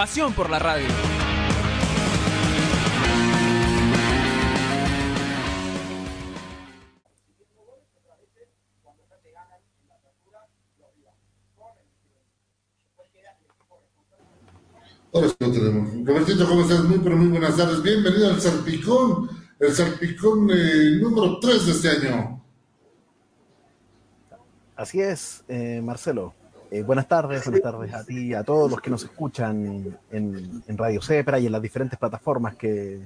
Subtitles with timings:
[0.00, 0.86] Pasión por la radio.
[15.12, 16.06] Ahora sí lo tenemos.
[16.06, 16.84] Robertito, ¿cómo estás?
[16.84, 17.82] Muy, pero muy buenas tardes.
[17.82, 19.28] Bienvenido al Salpicón,
[19.58, 22.42] el Salpicón eh, número 3 de este año.
[24.76, 26.39] Así es, eh, Marcelo.
[26.72, 31.02] Eh, buenas tardes, buenas tardes a ti, a todos los que nos escuchan en, Radio
[31.02, 33.00] Cepra y en las diferentes plataformas que,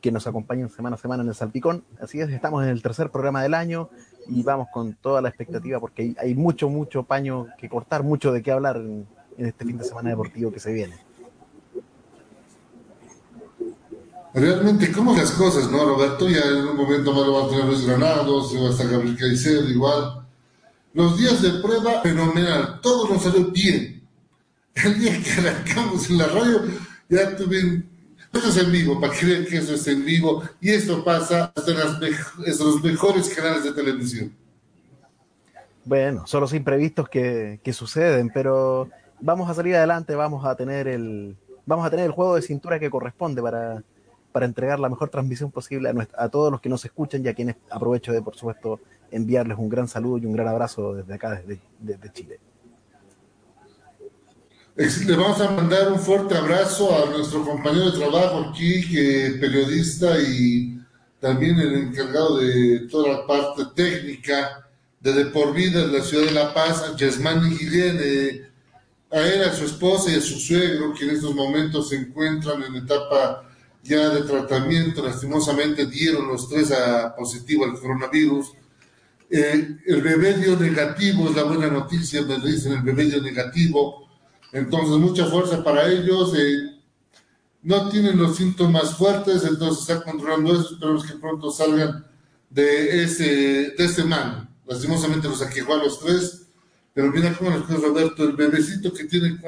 [0.00, 1.84] que, nos acompañan semana a semana en el Salpicón.
[2.02, 3.88] Así es, estamos en el tercer programa del año
[4.26, 8.42] y vamos con toda la expectativa porque hay, mucho, mucho paño que cortar, mucho de
[8.42, 10.96] qué hablar en, este fin de semana deportivo que se viene.
[14.34, 16.28] Realmente, ¿cómo las cosas, no, Roberto?
[16.28, 19.16] Ya en un momento más lo va a tener Luis Granados, va a estar Gabriel
[19.16, 20.27] Caicedo, igual.
[20.94, 22.80] Los días de prueba, fenomenal.
[22.80, 24.02] Todo nos salió bien.
[24.74, 26.62] El día que arrancamos en la radio,
[27.08, 27.82] ya tuve...
[28.32, 30.42] Esto es en vivo, para que que eso es en vivo.
[30.60, 31.78] Y esto pasa hasta en
[32.46, 34.32] los mejores canales de televisión.
[35.84, 40.86] Bueno, son los imprevistos que, que suceden, pero vamos a salir adelante, vamos a tener
[40.86, 43.82] el, vamos a tener el juego de cintura que corresponde para,
[44.32, 47.28] para entregar la mejor transmisión posible a, nuestra, a, todos los que nos escuchan y
[47.28, 51.14] a quienes aprovecho de, por supuesto, enviarles un gran saludo y un gran abrazo desde
[51.14, 52.40] acá, desde, desde Chile.
[54.76, 60.20] Le vamos a mandar un fuerte abrazo a nuestro compañero de trabajo aquí, que periodista
[60.20, 60.78] y
[61.18, 64.68] también el encargado de toda la parte técnica
[65.00, 68.48] de De Por Vida en la ciudad de La Paz, Yasmani Guillén, eh,
[69.10, 72.62] a él, a su esposa y a su suegro, que en estos momentos se encuentran
[72.62, 73.47] en etapa
[73.82, 78.52] ya de tratamiento, lastimosamente dieron los tres a positivo al coronavirus.
[79.30, 84.08] Eh, el bebé dio negativo, es la buena noticia, me dicen el bebé dio negativo.
[84.52, 86.34] Entonces, mucha fuerza para ellos.
[86.36, 86.78] Eh,
[87.62, 90.74] no tienen los síntomas fuertes, entonces está controlando eso.
[90.74, 92.06] Esperamos que pronto salgan
[92.50, 94.48] de ese, de ese mal.
[94.66, 96.46] Lastimosamente los aquejó a los tres.
[96.94, 99.38] Pero mira cómo les cosas, Roberto, el bebecito que tiene,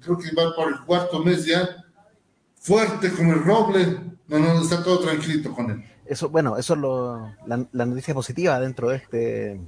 [0.00, 1.84] creo que va por el cuarto mes ya,
[2.66, 3.96] fuerte como el roble,
[4.26, 5.84] no, no, está todo tranquilito con él.
[6.04, 9.60] Eso, bueno, eso es lo, la, la, noticia positiva dentro de este,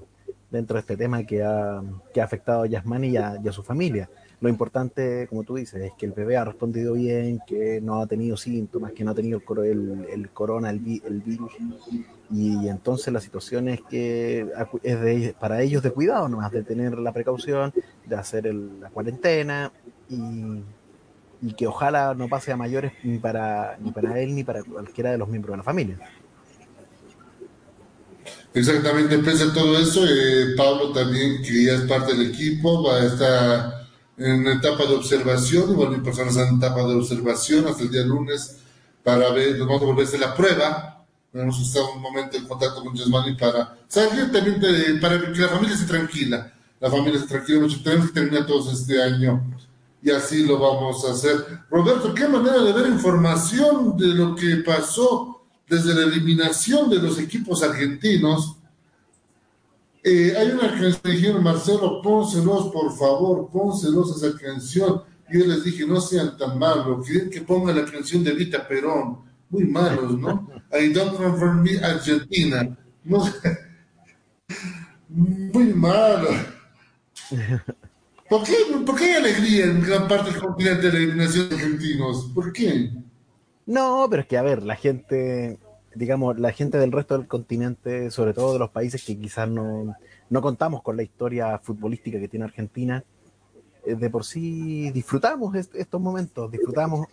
[0.50, 1.80] dentro de este tema que ha,
[2.12, 4.10] que ha afectado a Yasmani y a, y a su familia.
[4.40, 8.06] Lo importante, como tú dices, es que el bebé ha respondido bien, que no ha
[8.06, 11.52] tenido síntomas, que no ha tenido el, el, el corona, el, el virus.
[12.30, 14.46] Y, y, entonces la situación es que
[14.82, 17.72] es de, para ellos de cuidado, nomás de tener la precaución,
[18.06, 19.72] de hacer el, la cuarentena
[20.08, 20.62] y,
[21.40, 25.12] y, que ojalá no pase a mayores ni para, ni para él ni para cualquiera
[25.12, 25.98] de los miembros de la familia.
[28.54, 32.96] Exactamente, pese a todo eso, eh, Pablo también, que ya es parte del equipo, va
[32.96, 37.82] a estar en etapa de observación, igual mi persona está en etapa de observación hasta
[37.82, 38.58] el día lunes
[39.04, 41.04] para ver, nos vamos a volver a hacer la prueba.
[41.32, 44.60] Hemos estado un momento en contacto con Yasmani para salir también
[45.00, 46.52] para que la familia esté tranquila.
[46.80, 49.42] La familia esté tranquila, mucho tenemos que terminar todos este año
[50.02, 51.44] y así lo vamos a hacer.
[51.70, 57.18] Roberto, qué manera de ver información de lo que pasó desde la eliminación de los
[57.18, 58.56] equipos argentinos.
[60.02, 65.02] Eh, hay una canción, dijeron, Marcelo, pónselos, por favor, pónselos esa canción.
[65.30, 69.18] Yo les dije, no sean tan malos, quieren que ponga la canción de Vita Perón.
[69.50, 70.48] Muy malos, ¿no?
[70.72, 72.76] I don't confirm me Argentina.
[73.04, 73.24] No,
[75.08, 76.28] muy malo.
[78.28, 81.54] ¿Por qué, ¿Por qué hay alegría en gran parte del continente de la eliminación de
[81.54, 82.30] argentinos?
[82.34, 82.90] ¿Por qué?
[83.64, 85.58] No, pero es que, a ver, la gente,
[85.94, 89.94] digamos, la gente del resto del continente, sobre todo de los países que quizás no,
[90.28, 93.02] no contamos con la historia futbolística que tiene Argentina,
[93.86, 97.06] eh, de por sí disfrutamos est estos momentos, disfrutamos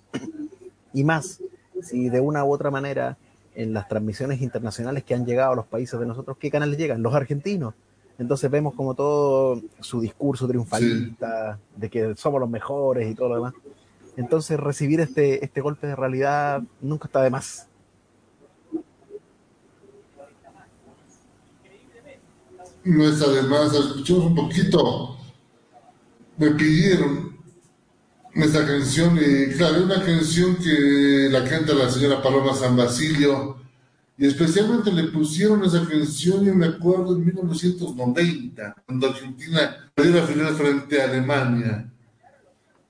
[0.94, 1.42] y más,
[1.82, 3.18] si de una u otra manera
[3.54, 7.02] en las transmisiones internacionales que han llegado a los países de nosotros, ¿qué canales llegan?
[7.02, 7.74] Los argentinos.
[8.18, 11.82] Entonces vemos como todo su discurso triunfalista, sí.
[11.82, 13.54] de que somos los mejores y todo lo demás.
[14.18, 17.68] Entonces recibir este, este golpe de realidad nunca está de más.
[22.86, 25.18] No está de más, escuchemos un poquito.
[26.38, 27.36] Me pidieron
[28.36, 33.56] Esta canción, eh, claro, es una canción que la canta la señora Paloma San Basilio,
[34.18, 40.28] y especialmente le pusieron esa canción, yo me acuerdo, en 1990, cuando Argentina perdió la
[40.28, 41.92] final frente a Alemania.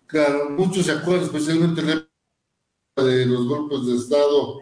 [0.06, 4.60] Claro, muchos se acuerdan, especialmente de los golpes de Estado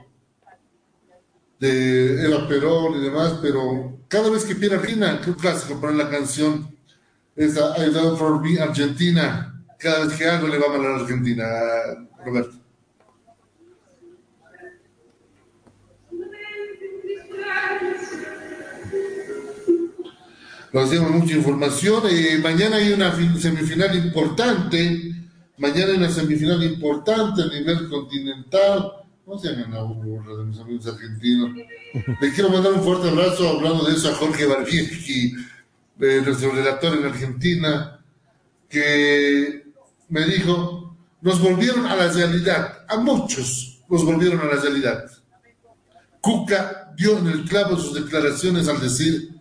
[1.59, 5.97] de Eva Perón y demás, pero cada vez que pierde Argentina, que un clásico poner
[5.97, 6.75] la canción,
[7.35, 10.99] esa I Love for Me Argentina, cada vez que algo le va mal a la
[10.99, 11.45] Argentina,
[12.25, 12.62] Roberto.
[20.73, 22.03] Dimos mucha información.
[22.09, 25.13] Eh, mañana hay una semifinal importante.
[25.57, 28.91] Mañana hay una semifinal importante a nivel continental.
[29.23, 31.51] ¿Cómo se llama la de mis amigos argentinos?
[32.19, 35.35] Le quiero mandar un fuerte abrazo hablando de eso a Jorge Barbieri,
[35.99, 37.99] eh, nuestro relator en Argentina,
[38.67, 39.63] que
[40.09, 45.05] me dijo, nos volvieron a la realidad, a muchos nos volvieron a la realidad.
[46.19, 49.39] Cuca dio en el clavo sus declaraciones al decir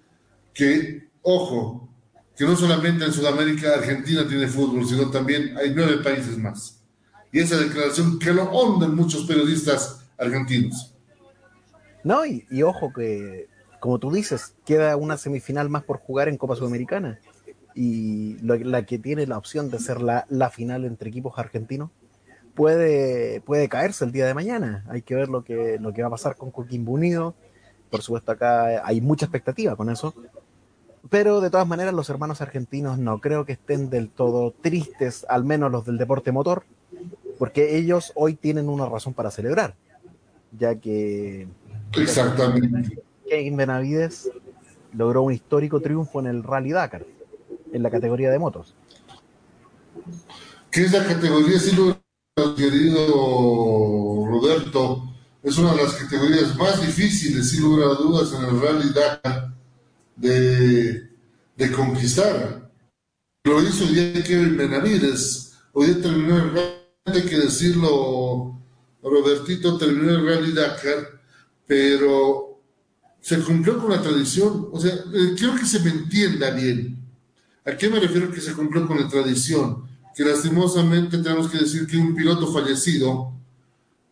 [0.53, 1.89] que, ojo,
[2.37, 6.83] que no solamente en Sudamérica Argentina tiene fútbol, sino también hay nueve países más.
[7.31, 10.95] Y esa declaración que lo honden muchos periodistas argentinos.
[12.05, 13.49] No, y, y ojo que,
[13.81, 17.19] como tú dices, queda una semifinal más por jugar en Copa Sudamericana
[17.75, 21.91] y la que tiene la opción de ser la, la, final entre equipos argentinos
[22.55, 24.85] puede, puede caerse el día de mañana.
[24.89, 27.35] Hay que ver lo que, lo que va a pasar con Coquimbo Unido.
[27.91, 30.15] Por supuesto, acá hay mucha expectativa con eso.
[31.11, 35.45] Pero de todas maneras, los hermanos argentinos no creo que estén del todo tristes, al
[35.45, 36.65] menos los del deporte motor,
[37.39, 39.75] porque ellos hoy tienen una razón para celebrar,
[40.57, 41.49] ya que.
[41.97, 43.03] Exactamente.
[43.29, 44.31] Kevin Benavides
[44.93, 47.05] logró un histórico triunfo en el Rally Dakar
[47.73, 48.75] en la categoría de motos.
[50.71, 51.77] ¿Qué es la categoría, sí
[52.57, 55.05] querido Roberto?
[55.43, 59.52] Es una de las categorías más difíciles, sin lugar a dudas, en el Rally Dakar
[60.17, 61.09] de,
[61.75, 62.71] conquistar.
[63.45, 65.55] Lo hizo el día Kevin Benavides.
[65.73, 66.73] Hoy día terminó el Rally,
[67.07, 68.61] hay que decirlo,
[69.03, 71.21] Robertito terminó el Rally Dakar,
[71.67, 72.61] pero
[73.21, 74.69] se cumplió con la tradición.
[74.73, 76.99] O sea, eh, quiero que se me entienda bien.
[77.65, 79.89] ¿A qué me refiero que se cumplió con la tradición?
[80.15, 83.33] Que lastimosamente tenemos que decir que un piloto fallecido,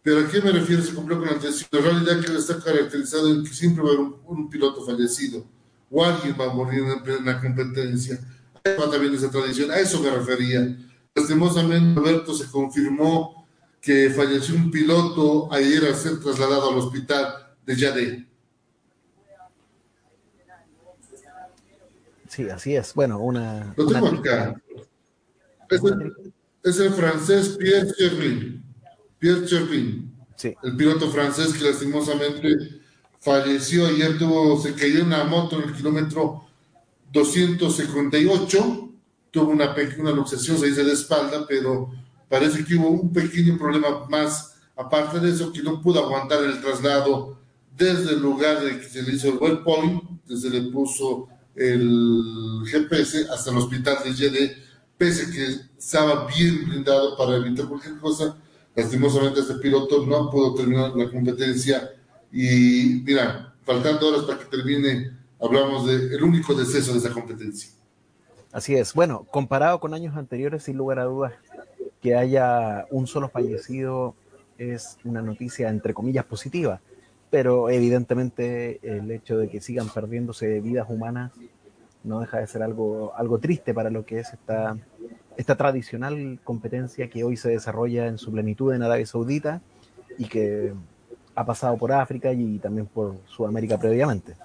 [0.03, 1.69] pero ¿a qué me refiero se cumplió con la tradición?
[1.73, 5.45] La realidad que está caracterizado en que siempre va a haber un, piloto fallecido
[5.91, 8.19] o alguien va a morir en, la competencia.
[8.65, 10.77] Ahí va también esa tradición, a eso me refería.
[11.15, 13.47] Lastimosamente, Alberto se confirmó
[13.81, 18.27] que falleció un piloto ayer al ser trasladado al hospital de Yadé.
[22.29, 22.95] Sí, así es.
[22.95, 23.75] Bueno, una.
[23.77, 24.55] Lo tengo acá.
[26.63, 28.63] Es el, francés Pierre Chervin.
[29.19, 30.15] Pierre Chervin.
[30.37, 30.55] Sí.
[30.63, 32.80] El piloto francés que lastimosamente
[33.21, 33.91] falleció.
[33.91, 36.45] y tuvo, se cayó en una moto en el kilómetro
[37.13, 38.89] 258.
[39.31, 41.91] Tuvo una pequeña luxación, se dice de espalda, pero
[42.29, 44.57] parece que hubo un pequeño problema más.
[44.77, 47.39] Aparte de eso, que no pudo aguantar el traslado
[47.77, 52.63] desde el lugar de que se le hizo el well point, desde le puso el
[52.67, 54.53] GPS hasta el hospital de YD,
[54.97, 58.37] pese que estaba bien blindado para evitar cualquier cosa.
[58.75, 61.91] Lastimosamente este piloto no pudo terminar la competencia
[62.33, 65.11] y mira, faltando horas para que termine,
[65.41, 67.71] hablamos del el único deceso de esa competencia.
[68.53, 68.95] Así es.
[68.95, 71.33] Bueno, comparado con años anteriores, sin lugar a dudas,
[72.03, 74.15] que haya un solo fallecido
[74.59, 76.81] es una noticia entre comillas positiva
[77.31, 81.33] pero evidentemente el hecho de que sigan perdiéndose vidas humanas
[82.03, 84.77] no deja de ser algo, algo triste para lo que es esta,
[85.37, 89.63] esta tradicional competencia que hoy se desarrolla en su plenitud en Arabia Saudita
[90.19, 90.73] y que
[91.35, 94.37] ha pasado por África y también por Sudamérica previamente.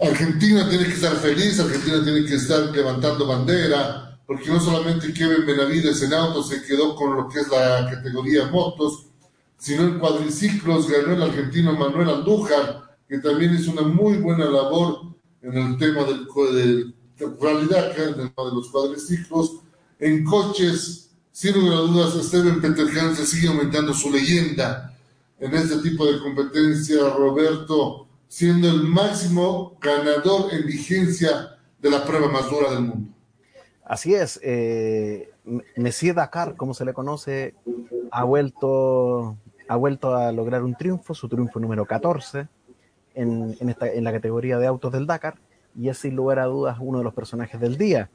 [0.00, 5.46] Argentina tiene que estar feliz, Argentina tiene que estar levantando bandera, porque no solamente Kevin
[5.46, 9.06] Benavides en auto se quedó con lo que es la categoría motos,
[9.58, 15.14] sino en cuadriciclos ganó el argentino Manuel Andújar, que también hizo una muy buena labor
[15.40, 16.26] en el tema del,
[17.16, 19.60] de realidad, en el tema de los cuadriciclos.
[20.00, 24.94] En coches, sin lugar a dudas, Steven Peterhan se sigue aumentando su leyenda
[25.40, 32.28] en este tipo de competencia, Roberto, siendo el máximo ganador en vigencia de la prueba
[32.28, 33.12] más dura del mundo.
[33.84, 35.30] Así es, eh,
[35.76, 37.54] Messier Dakar, como se le conoce,
[38.10, 39.36] ha vuelto
[39.68, 42.46] ha vuelto a lograr un triunfo, su triunfo número 14
[43.14, 45.38] en, en, esta, en la categoría de autos del Dakar,
[45.74, 48.10] y es sin lugar a dudas uno de los personajes del día.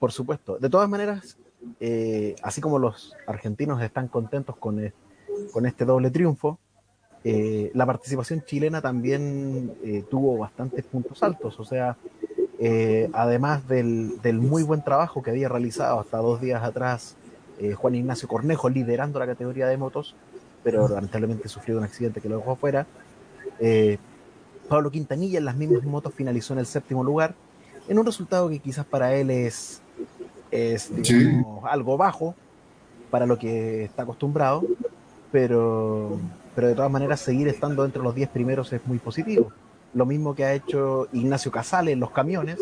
[0.00, 0.58] Por supuesto.
[0.58, 1.38] De todas maneras,
[1.80, 4.92] eh, así como los argentinos están contentos con, e,
[5.52, 6.58] con este doble triunfo,
[7.24, 11.58] eh, la participación chilena también eh, tuvo bastantes puntos altos.
[11.58, 11.96] O sea,
[13.12, 17.16] además del, del, muy buen trabajo que había realizado hasta dos días atrás
[17.76, 20.14] Juan Ignacio Cornejo liderando la categoría de motos,
[20.62, 22.86] pero lamentablemente sufrió un accidente que lo dejó afuera.
[24.68, 27.34] Pablo Quintanilla en las mismas motos finalizó en el séptimo lugar,
[27.88, 29.82] en un resultado que quizás para él es
[30.50, 30.90] es
[31.64, 32.34] algo bajo
[33.10, 34.64] para lo que está acostumbrado,
[35.32, 36.18] pero,
[36.54, 39.52] pero de todas maneras seguir estando entre los 10 primeros es muy positivo.
[39.94, 42.58] Lo mismo que ha hecho Ignacio Casale en los camiones,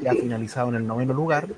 [0.00, 1.48] que ha finalizado en el noveno lugar,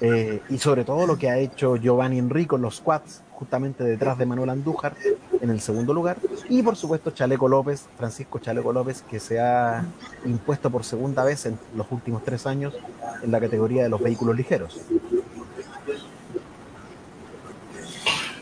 [0.00, 4.16] eh, y sobre todo lo que ha hecho Giovanni Enrico en los quads, justamente detrás
[4.18, 4.94] de Manuel Andújar
[5.40, 6.16] en el segundo lugar,
[6.48, 9.84] y por supuesto Chaleco López, Francisco Chaleco López, que se ha
[10.24, 12.72] impuesto por segunda vez en los últimos tres años
[13.20, 14.80] en la categoría de los vehículos ligeros.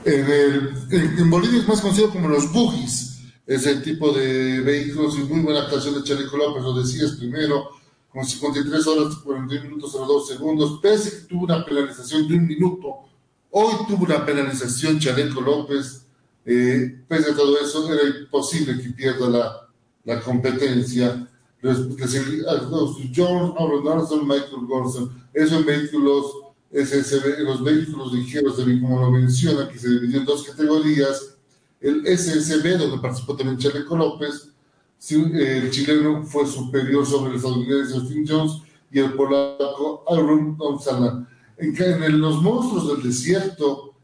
[0.04, 5.60] En, Bolivia es más conocido como los buggies, ese tipo de vehículos y muy buena
[5.60, 7.70] actuación de Chaleco López, lo decías primero,
[8.10, 13.09] con 53 horas, 41 minutos, 02 segundos, pese que tuvo una penalización de un minuto,
[13.50, 16.06] hoy tuvo una penalización Chaleco López,
[16.44, 19.68] eh, pese a todo eso, era imposible que pierda la,
[20.04, 21.26] la competencia.
[21.62, 26.32] John Aaron Michael Gorson, esos vehículos
[26.72, 31.34] SSB, los vehículos ligeros, como lo menciona, que se dividió en dos categorías,
[31.80, 34.50] el SSB, donde participó también Chaleco López,
[35.08, 41.26] el chileno fue superior sobre el estadounidense Austin Jones y el polaco Aaron Gonzalez.
[41.60, 43.94] En, los monstruos del desierto,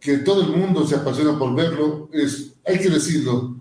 [0.00, 3.56] que todo el mundo se apasiona por verlo, es, hay que decirlo,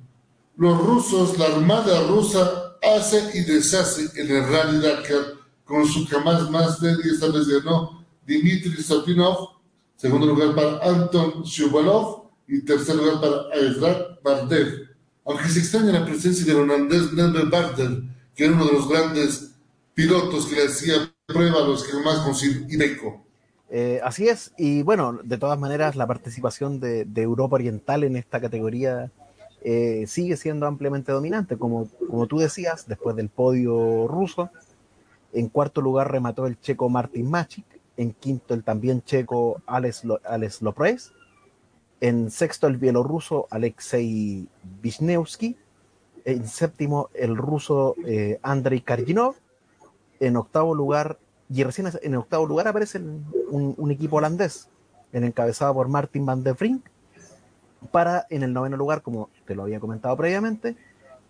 [0.55, 6.49] los rusos, la armada rusa hace y deshace en el Rally Dakar con su jamás
[6.51, 9.49] más de esta vez ganó Dmitry Sotinov,
[9.95, 14.89] segundo lugar para Anton Shuvalov y tercer lugar para Ezrat Bardev.
[15.25, 18.03] Aunque se extraña la presencia del holandés Nelson Barder,
[18.35, 19.51] que era uno de los grandes
[19.93, 22.35] pilotos que le hacía prueba a los que más con
[22.69, 23.22] Ibeco.
[23.75, 28.39] Eh, así es, y bueno, de todas maneras, la participación de, Europa Oriental en esta
[28.39, 29.09] categoría
[29.63, 31.57] eh, sigue siendo ampliamente dominante.
[31.57, 34.51] Como, como tú decías, después del podio ruso,
[35.33, 37.65] en cuarto lugar remató el checo Martin Macic,
[37.97, 40.61] en quinto el también checo Alex, Alex
[41.99, 44.47] en sexto el bielorruso Alexei
[44.83, 45.57] Wisniewski,
[46.25, 49.33] en séptimo el ruso eh, Andrei Karginov,
[50.19, 51.17] en octavo lugar,
[51.53, 54.69] y recién en octavo lugar aparece un, equipo holandés,
[55.11, 56.83] en encabezado por Martin van der Brink,
[57.91, 60.75] para en el noveno lugar, como te lo había comentado previamente,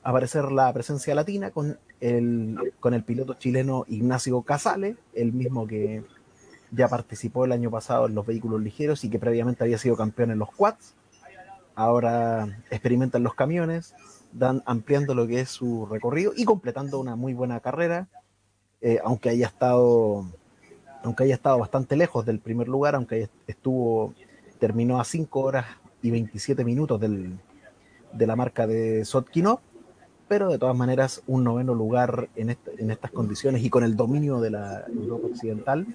[0.02, 6.04] aparecer la presencia latina con el, con el piloto chileno Ignacio Casale, el mismo que
[6.72, 10.32] ya participó el año pasado en los vehículos ligeros y que previamente había sido campeón
[10.32, 10.96] en los quads.
[11.76, 13.94] Ahora experimenta en los camiones,
[14.32, 18.08] dan, ampliando lo que es su recorrido y completando una muy buena carrera,
[18.84, 20.28] eh, aunque haya estado
[21.04, 24.14] aunque haya estado bastante lejos del primer lugar, aunque estuvo
[24.60, 25.66] terminó a 5 horas
[26.02, 27.38] y 27 minutos del,
[28.14, 29.60] de la marca de Sotkinov,
[30.30, 34.40] pero de todas maneras un noveno lugar en, en estas condiciones y con el dominio
[34.40, 35.86] de la Europa Occidental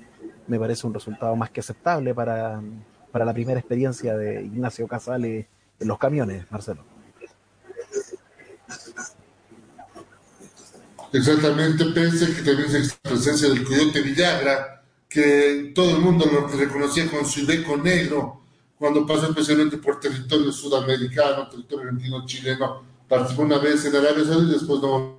[0.48, 2.60] me parece un resultado más que aceptable para,
[3.12, 6.82] la primera experiencia de Ignacio Casale en los camiones, Marcelo.
[11.12, 16.46] Exactamente, pese que también se la presencia del Coyote Villagra, que todo el mundo lo
[16.48, 18.42] reconocía con su deco negro,
[18.78, 24.50] cuando pasó especialmente por territorio sudamericano, territorio argentino, chileno, participó una vez en Arabia Saudita
[24.50, 25.18] y después no.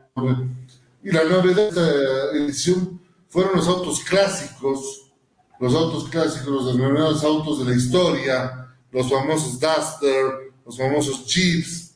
[1.04, 5.12] Y la novedad de esta edición fueron los autos clásicos,
[5.60, 11.96] los autos clásicos, los denominados autos de la historia, los famosos Duster, los famosos Jeeps,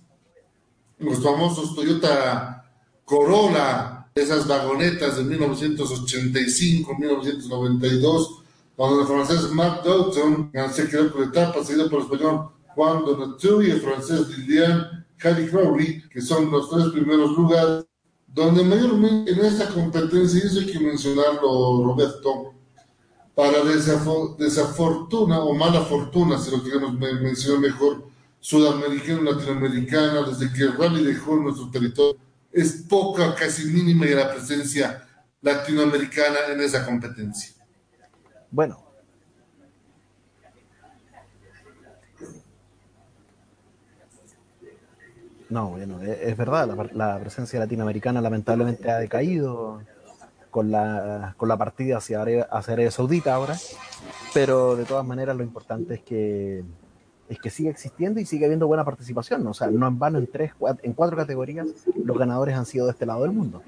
[0.97, 2.62] los famosos Toyota
[3.05, 8.43] Corolla, esas vagonetas de 1985, 1992,
[8.75, 13.61] cuando el francés Mark Doughton se quedó por etapa, seguido por el español Juan Donatiu
[13.61, 17.85] y el francés Lilian Harry Crowley, que son los tres primeros lugares,
[18.27, 22.53] donde mayormente en esta competencia, y eso hay que mencionarlo, Roberto,
[23.35, 23.63] para
[24.37, 28.05] desafortuna o mala fortuna, si lo queremos mencionar mejor,
[28.39, 32.17] sudamericana, latinoamericana, desde que el rally dejó nuestro territorio,
[32.53, 35.05] es poca, casi mínima la presencia
[35.41, 37.53] latinoamericana en esa competencia.
[38.51, 38.81] Bueno.
[45.49, 49.83] No, bueno, es verdad, la, la presencia latinoamericana lamentablemente ha decaído
[50.49, 53.57] con la, con la partida hacia Arabia, hacia Arabia Saudita ahora,
[54.33, 56.63] pero de todas maneras lo importante es que
[57.33, 59.45] es que sigue existiendo y sigue habiendo buena participación.
[59.47, 61.67] O sea, no en vano en tres, en cuatro categorías
[62.03, 63.61] los ganadores han sido de este lado del mundo.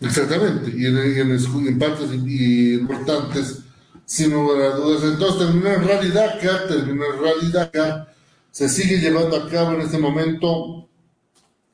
[0.00, 1.30] Exactamente, y en, en,
[1.68, 3.62] en partes importantes,
[4.04, 5.02] sin lugar a dudas.
[5.04, 8.14] Entonces terminó en Rally Dakar, terminó en Rally Dakar,
[8.50, 10.88] se sigue llevando a cabo en este momento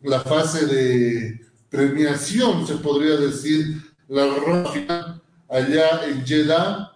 [0.02, 6.91] la fase de premiación, se podría decir, la ronda allá en Jeddah,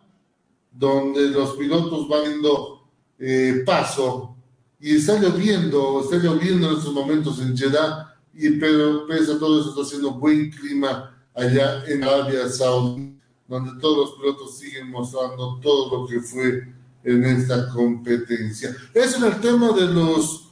[0.79, 4.37] donde los pilotos van dando eh, paso
[4.79, 9.61] y está lloviendo, está lloviendo en estos momentos en Jeddah, y, pero pese a todo
[9.61, 13.19] eso está haciendo buen clima allá en Arabia Saudí,
[13.49, 18.77] donde todos los pilotos siguen mostrando todo lo que fue en esta competencia.
[18.93, 20.43] Eso en el tema de los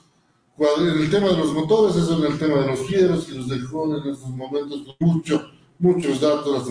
[0.57, 3.49] en el tema de los motores, eso en el tema de los fieros, que los
[3.49, 5.51] dejó en estos momentos mucho,
[5.81, 6.71] muchos datos,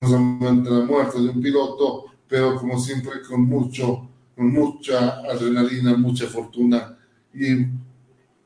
[0.00, 6.96] la muerte de un piloto, pero como siempre con mucho, con mucha adrenalina, mucha fortuna
[7.34, 7.66] y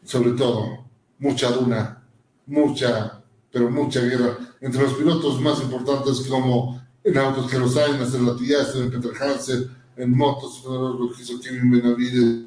[0.04, 0.84] sobre todo
[1.18, 2.02] mucha duna,
[2.46, 7.92] mucha, pero mucha guerra entre los pilotos más importantes como en autos que los hay,
[7.92, 12.46] en la tía, en Peter Hansen, en motos, lo que hizo Kevin Benavides,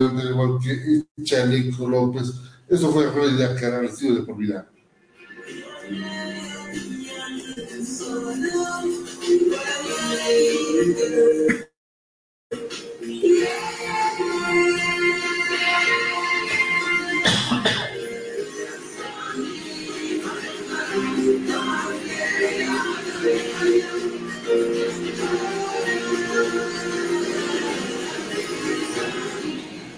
[0.00, 2.32] igual que Chaleco López.
[2.68, 4.68] Eso fue realidad que ha sido de por vida.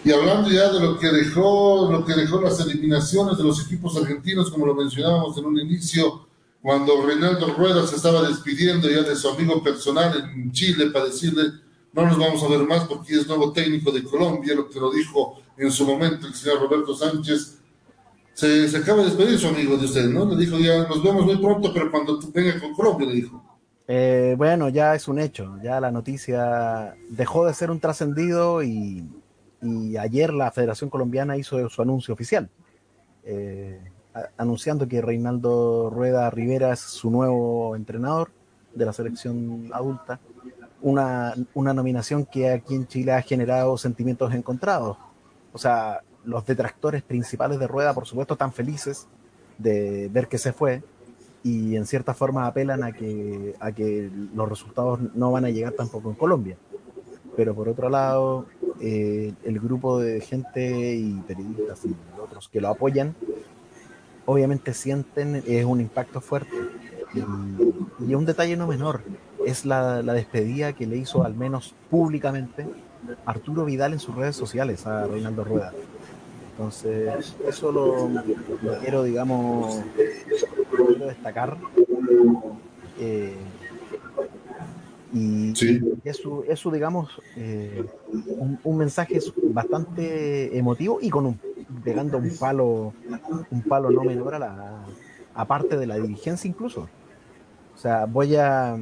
[0.02, 3.96] Y hablando ya de lo que dejó, lo que dejó las eliminaciones de los equipos
[3.96, 6.26] argentinos, como lo mencionábamos en un inicio,
[6.62, 11.52] cuando Reinaldo Rueda se estaba despidiendo ya de su amigo personal en Chile para decirle
[11.92, 14.92] no nos vamos a ver más porque es nuevo técnico de Colombia, lo que lo
[14.92, 17.58] dijo en su momento el señor Roberto Sánchez.
[18.32, 20.24] Se, se acaba de despedir su amigo de usted, ¿no?
[20.24, 23.42] Le dijo ya nos vemos muy pronto, pero cuando venga con Colombia, le dijo.
[23.88, 29.04] Eh, bueno, ya es un hecho, ya la noticia dejó de ser un trascendido y,
[29.60, 32.48] y, ayer la Federación Colombiana hizo su anuncio oficial.
[33.24, 33.89] Eh,
[34.36, 38.30] anunciando que Reinaldo Rueda Rivera es su nuevo entrenador
[38.74, 40.20] de la selección adulta.
[40.82, 44.96] Una, una nominación que aquí en Chile ha generado sentimientos encontrados.
[45.52, 49.06] O sea, los detractores principales de Rueda, por supuesto, están felices
[49.58, 50.82] de ver que se fue
[51.42, 55.72] y en cierta forma apelan a que, a que los resultados no van a llegar
[55.72, 56.56] tampoco en Colombia.
[57.36, 58.46] Pero por otro lado,
[58.80, 63.14] eh, el grupo de gente y periodistas y otros que lo apoyan
[64.26, 66.54] obviamente sienten es un impacto fuerte.
[67.14, 69.02] Y, un detalle no menor
[69.44, 72.66] es la, despedida que le hizo, al menos públicamente,
[73.24, 75.72] Arturo Vidal en sus redes sociales a Reinaldo Rueda.
[76.52, 78.10] Entonces, eso lo,
[78.80, 79.80] quiero, digamos,
[81.06, 81.56] destacar.
[82.98, 83.34] Eh,
[85.12, 85.52] y,
[86.04, 89.18] eso, eso, digamos, eh, un, un, mensaje
[89.52, 91.38] bastante emotivo y con un
[91.84, 92.92] pegando un palo,
[93.50, 94.84] un palo no menor a la,
[95.34, 96.88] aparte de la dirigencia incluso.
[97.74, 98.76] O sea, voy a,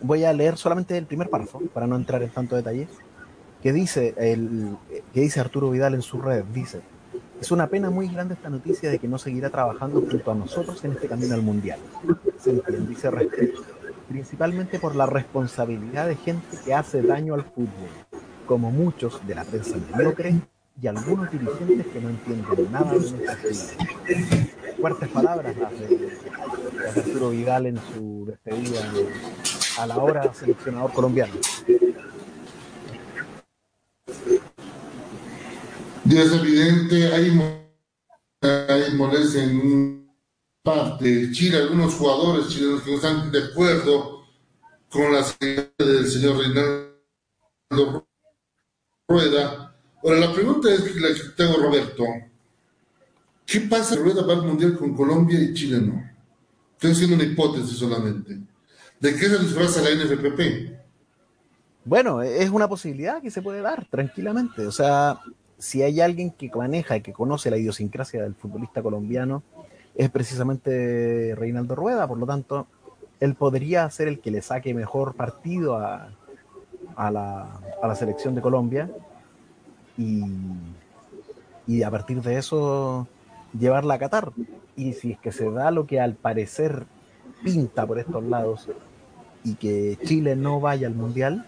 [0.00, 2.88] voy a leer solamente el primer párrafo para no entrar en tanto detalle.
[3.62, 4.76] Que dice, el,
[5.12, 6.80] que dice Arturo Vidal en su red, dice,
[7.40, 10.84] es una pena muy grande esta noticia de que no seguirá trabajando junto a nosotros
[10.84, 11.80] en este camino al mundial.
[12.38, 13.62] Se entiende, dice respeto,
[14.08, 17.88] principalmente por la responsabilidad de gente que hace daño al fútbol,
[18.46, 20.34] como muchos de la prensa mediocre
[20.80, 24.46] y algunos dirigentes que no entienden nada de nuestra ciudad.
[24.80, 28.80] Fuertes palabras las de, Arturo Vidal en su despedida
[29.78, 31.34] a la hora seleccionador colombiano.
[36.04, 37.62] Y es evidente, hay,
[38.42, 40.07] hay molestia en
[40.68, 44.24] parte Chile, algunos jugadores chilenos que no están de acuerdo
[44.90, 45.24] con la
[45.78, 48.06] del señor Reinaldo
[49.08, 49.68] Rueda
[50.02, 52.04] Ahora, la pregunta es la que tengo, Roberto.
[53.44, 56.08] ¿Qué pasa si Rueda va al Mundial con Colombia y Chile no?
[56.74, 58.38] Estoy haciendo una hipótesis solamente.
[59.00, 60.78] ¿De qué se disfraza la NFPP?
[61.84, 64.66] Bueno, es una posibilidad que se puede dar tranquilamente.
[64.66, 65.20] O sea,
[65.58, 69.42] si hay alguien que maneja y que conoce la idiosincrasia del futbolista colombiano,
[69.98, 72.06] es precisamente Reinaldo Rueda.
[72.08, 72.66] Por lo tanto,
[73.20, 76.08] él podría ser el que le saque mejor partido a,
[76.96, 78.88] a, la, a la selección de Colombia
[79.98, 83.06] y, a partir de eso
[83.58, 84.32] llevarla a Qatar.
[84.76, 86.86] Y si es que se da lo que al parecer
[87.42, 88.68] pinta por estos lados
[89.44, 91.44] y que Chile no vaya al Mundial,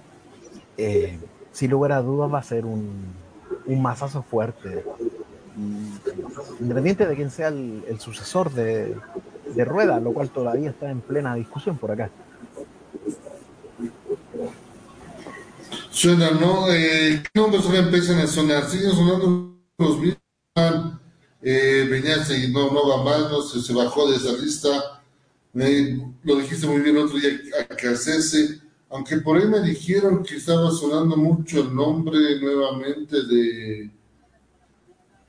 [0.76, 1.18] eh,
[1.52, 3.14] sin lugar a dudas va a ser un,
[3.66, 4.84] un masazo fuerte.
[6.60, 8.96] Independiente de quién sea el, el sucesor de,
[9.64, 12.10] Rueda, lo cual todavía está en plena discusión por acá.
[15.90, 16.72] Suena, ¿no?
[16.72, 18.64] Eh, ¿Qué nombres ahora empiezan a sonar?
[18.68, 20.18] Siguen sonando los mismos.
[21.42, 25.02] Eh, no, no va mal, no se, bajó de esa lista.
[25.52, 30.70] Lo dijiste muy bien otro día a Cacese, aunque por ahí me dijeron que estaba
[30.70, 33.90] sonando mucho el nombre nuevamente de.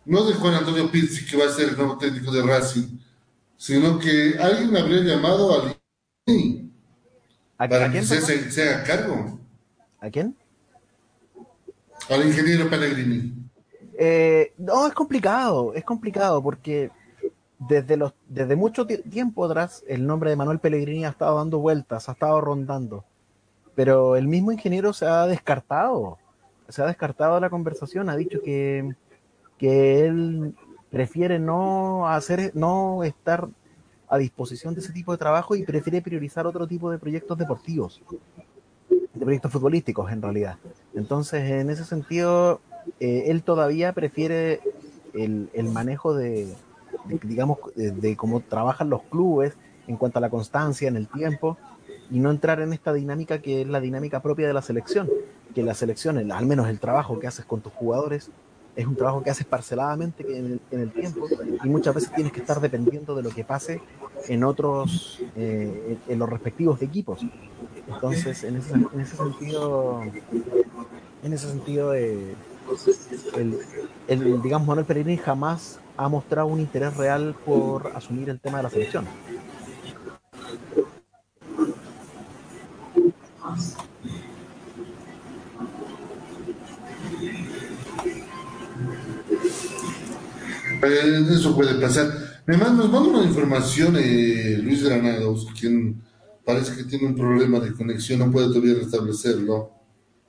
[0.05, 2.97] No de Juan Antonio Pizzi, que va a ser el nuevo técnico de Racing,
[3.57, 5.75] sino que alguien habría llamado a
[6.27, 6.71] Lini
[7.57, 8.03] ¿A, para a que quién?
[8.03, 8.27] se, perdón?
[8.27, 9.39] se, se haga cargo.
[10.01, 10.35] ¿A quién?
[12.09, 13.33] Al ingeniero Pellegrini.
[13.97, 16.91] Eh, no, es complicado, es complicado porque
[17.59, 21.59] desde, los, desde mucho ti- tiempo atrás el nombre de Manuel Pellegrini ha estado dando
[21.59, 23.05] vueltas, ha estado rondando,
[23.75, 26.19] pero el mismo ingeniero se ha descartado,
[26.69, 28.95] se ha descartado de la conversación, ha dicho que,
[29.61, 30.55] que él
[30.89, 33.47] prefiere no hacer, no estar
[34.09, 38.01] a disposición de ese tipo de trabajo y prefiere priorizar otro tipo de proyectos deportivos,
[38.89, 40.57] de proyectos futbolísticos en realidad.
[40.95, 42.59] Entonces, en ese sentido,
[42.99, 44.61] eh, él todavía prefiere
[45.13, 46.51] el, el manejo de,
[47.23, 49.53] digamos, de, cómo trabajan los clubes
[49.85, 51.59] en cuanto a la constancia en el tiempo
[52.09, 55.07] y no entrar en esta dinámica que es la dinámica propia de la selección,
[55.53, 58.31] que la selección, el- al menos el trabajo que haces con tus jugadores,
[58.75, 61.27] es un trabajo que haces parceladamente en, el, tiempo
[61.63, 63.81] y muchas veces tienes que estar dependiendo de lo que pase
[64.27, 67.21] en otros, eh, en, los respectivos equipos.
[67.87, 70.01] Entonces, en ese, en ese sentido,
[71.23, 72.35] en ese sentido, eh,
[73.35, 73.59] el,
[74.07, 78.63] el, digamos, Manuel Pellegrini jamás ha mostrado un interés real por asumir el tema de
[78.63, 79.05] la selección.
[91.29, 92.41] Eso puede pasar.
[92.47, 96.01] Manda, nos manda una información eh, Luis Granados, quien
[96.43, 99.71] parece que tiene un problema de conexión, no puede todavía restablecerlo.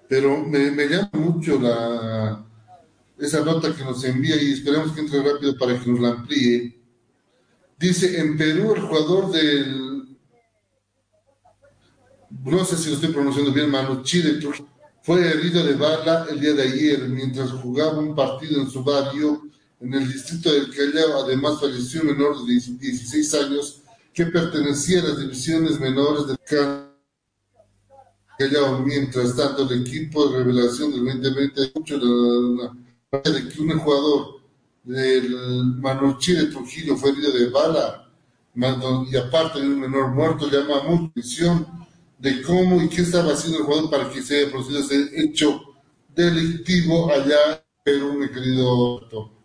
[0.09, 2.45] Pero me, llama mucho la
[3.19, 6.79] esa nota que nos envía y esperamos que entre rápido para que nos la amplíe.
[7.79, 10.19] Dice, en Perú el jugador del...
[12.31, 14.39] No sé si lo estoy pronunciando bien, Manu Chile
[15.03, 19.43] fue herido de bala el día de ayer mientras jugaba un partido en su barrio
[19.83, 21.25] en el distrito del Callao.
[21.25, 23.83] Además falleció un menor de 16 años
[24.15, 26.39] que pertenecía a las divisiones menores del
[28.39, 28.81] Callao.
[28.85, 32.73] Mientras tanto, el equipo de revelación del 2020 mucho la,
[33.13, 34.41] la, de que un jugador
[34.85, 35.35] del
[35.79, 38.09] Manuchi de Trujillo fue herido de bala
[38.55, 41.67] y aparte de un menor muerto llama mucha atención
[42.19, 45.63] de cómo y qué estaba haciendo el jugador para que se haya producido ese hecho
[46.15, 49.42] delictivo allá en Perú, mi querido.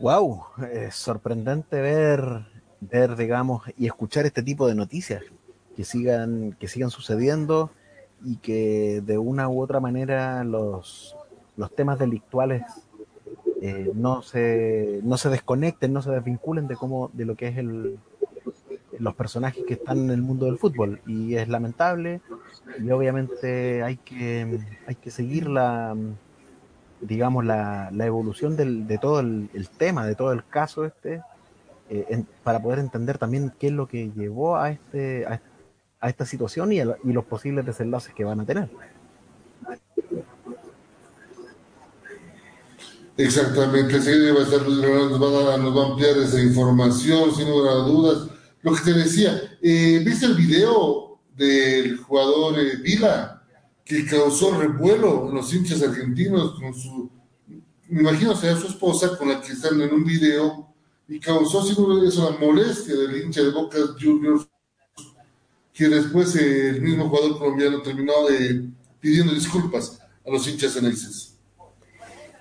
[0.00, 2.46] Wow, es sorprendente ver,
[2.80, 5.24] ver, digamos, y escuchar este tipo de noticias
[5.74, 7.70] que sigan, que sigan sucediendo
[8.24, 11.16] y que de una u otra manera los,
[11.56, 12.62] los temas delictuales
[13.60, 17.58] eh, no se, no se desconecten, no se desvinculen de cómo, de lo que es
[17.58, 17.98] el,
[19.00, 21.00] los personajes que están en el mundo del fútbol.
[21.08, 22.20] Y es lamentable,
[22.80, 25.96] y obviamente hay que, hay que seguir la
[27.00, 31.22] digamos, la, la evolución del, de todo el, tema, de todo el caso este,
[31.88, 36.26] eh, en, para poder entender también qué es lo que llevó a, este, a, esta
[36.26, 38.68] situación y, a, y, los posibles desenlaces que van a tener.
[43.16, 47.48] Exactamente, sí, va a estar, nos, va a, nos va a ampliar esa información, sin
[47.50, 48.28] lugar a dudas.
[48.62, 53.37] Lo que te decía, eh, ¿viste el video del jugador eh, Vila?
[53.88, 57.10] Que causó revuelo en los hinchas argentinos con su,
[57.88, 60.68] me imagino sea su esposa con la que están en un video
[61.08, 64.46] y causó sin eso la molestia del hincha de Boca Juniors
[65.72, 68.68] que después el mismo jugador colombiano terminó eh,
[69.00, 71.38] pidiendo disculpas a los hinchas eneises.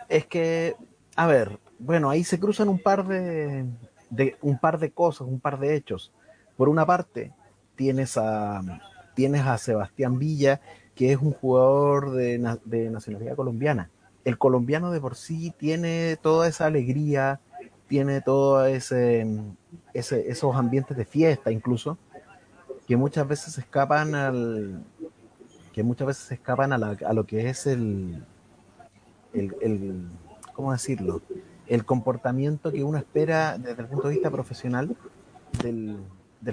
[0.10, 0.76] Es que,
[1.16, 3.66] a ver, bueno, ahí se cruzan un par de,
[4.10, 6.12] de, un par de cosas, un par de hechos.
[6.58, 7.32] Por una parte,
[7.76, 8.62] tienes a
[9.18, 10.62] tienes a Sebastián Villa,
[10.98, 12.38] que es un jugador de,
[12.90, 13.90] nacionalidad colombiana.
[14.26, 17.40] El colombiano de por sí tiene toda esa alegría,
[17.88, 19.26] tiene todos ese,
[19.94, 21.98] esos ambientes de fiesta incluso,
[22.88, 24.84] que muchas veces escapan al
[25.72, 28.26] que muchas veces escapan a, a lo que es el,
[29.34, 30.08] el, el,
[30.54, 31.22] ¿cómo decirlo?
[31.68, 34.96] el comportamiento que uno espera desde el punto de vista profesional
[35.62, 35.98] del,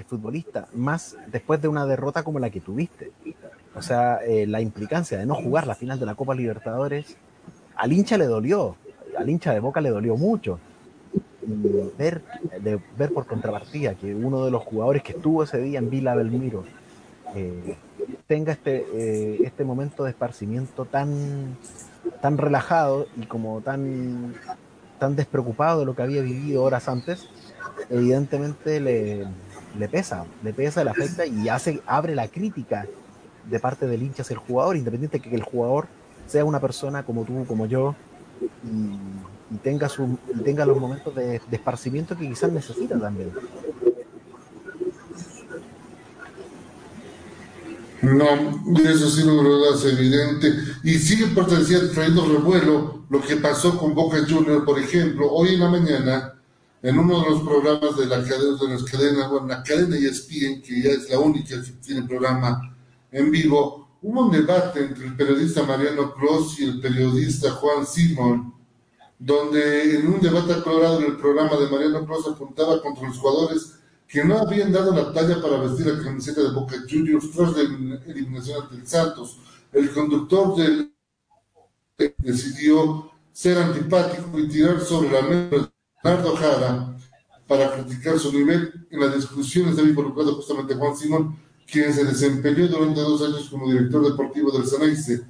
[0.07, 3.11] futbolista, más después de una derrota como la que tuviste.
[3.75, 7.17] O sea, eh, la implicancia de no jugar la final de la Copa Libertadores,
[7.75, 8.77] al hincha le dolió,
[9.17, 10.59] al hincha de Boca le dolió mucho.
[11.97, 12.21] ver,
[12.61, 16.15] de, ver por contrapartida que uno de los jugadores que estuvo ese día en Vila
[16.15, 16.63] Belmiro
[17.35, 17.75] eh,
[18.27, 21.57] tenga este, eh, este momento de esparcimiento tan,
[22.21, 24.33] tan relajado y como tan,
[24.99, 27.29] tan despreocupado de lo que había vivido horas antes,
[27.89, 29.25] evidentemente le,
[29.77, 32.87] le pesa, le pesa, le afecta y hace, abre la crítica
[33.49, 35.87] de parte del hincha hacia el jugador, independiente de que el jugador
[36.27, 37.95] sea una persona como tú, como yo,
[38.63, 43.31] y, tenga, su, tenga los momentos de, de esparcimiento que quizás necesita también.
[48.01, 48.25] No,
[48.83, 50.53] eso sí lo es evidente.
[50.83, 55.69] Y sigue trayendo revuelo lo que pasó con Boca Junior, por ejemplo, hoy en la
[55.69, 56.33] mañana,
[56.83, 60.61] en uno de los programas de la cadena, de las cadenas, bueno, la cadena ESPN,
[60.61, 62.74] que ya es la única que tiene programa
[63.15, 68.53] en vivo, hubo un debate entre el periodista Mariano Cross y el periodista Juan Simón,
[69.17, 73.75] donde en un debate aclarado en el programa de Mariano Cross apuntaba contra los jugadores
[74.05, 77.61] que no habían dado la talla para vestir la camiseta de Boca Juniors tras la
[78.05, 79.39] eliminación ante Santos.
[79.71, 80.93] El conductor del
[82.17, 85.69] decidió ser antipático y tirar sobre la mesa de
[86.03, 86.97] Leonardo Jara
[87.47, 88.87] para criticar su nivel.
[88.91, 93.71] En las discusiones había involucrado justamente Juan Simón, quien se desempeñó durante dos años como
[93.71, 95.21] director deportivo del Sanaice.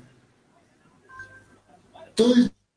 [2.13, 2.33] Todo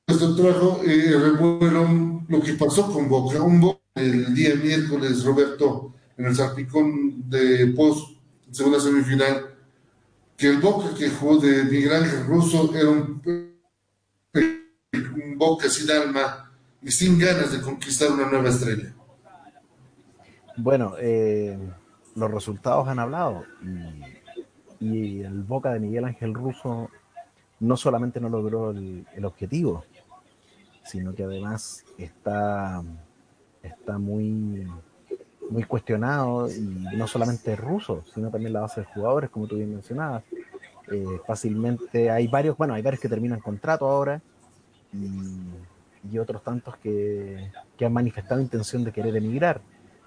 [0.07, 3.43] esto trajo eh, revuelo lo que pasó con Boca.
[3.43, 8.17] Un Boca el día miércoles, Roberto, en el salpicón de post,
[8.51, 9.55] segunda semifinal,
[10.37, 13.23] que el Boca que jugó de Miguel Ángel Russo era un,
[14.35, 18.95] un Boca sin alma y sin ganas de conquistar una nueva estrella.
[20.57, 21.57] Bueno, eh,
[22.19, 23.45] los resultados han hablado
[24.81, 26.89] y, el Boca de Miguel Ángel Russo
[27.61, 29.85] no solamente no logró el, el objetivo,
[30.85, 32.83] sino que además está
[33.63, 34.67] está muy,
[35.51, 39.71] muy cuestionado y no solamente ruso, sino también la base de jugadores, como tú bien
[39.71, 40.23] mencionabas.
[40.91, 44.23] Eh, fácilmente hay varios, bueno, hay varios que terminan contrato ahora
[44.93, 49.61] y, y otros tantos que, que, han manifestado intención de querer emigrar,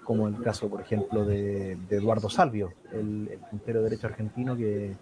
[0.04, 4.96] como el caso, por ejemplo, de, de Eduardo Salvio, el, el, puntero derecho argentino que,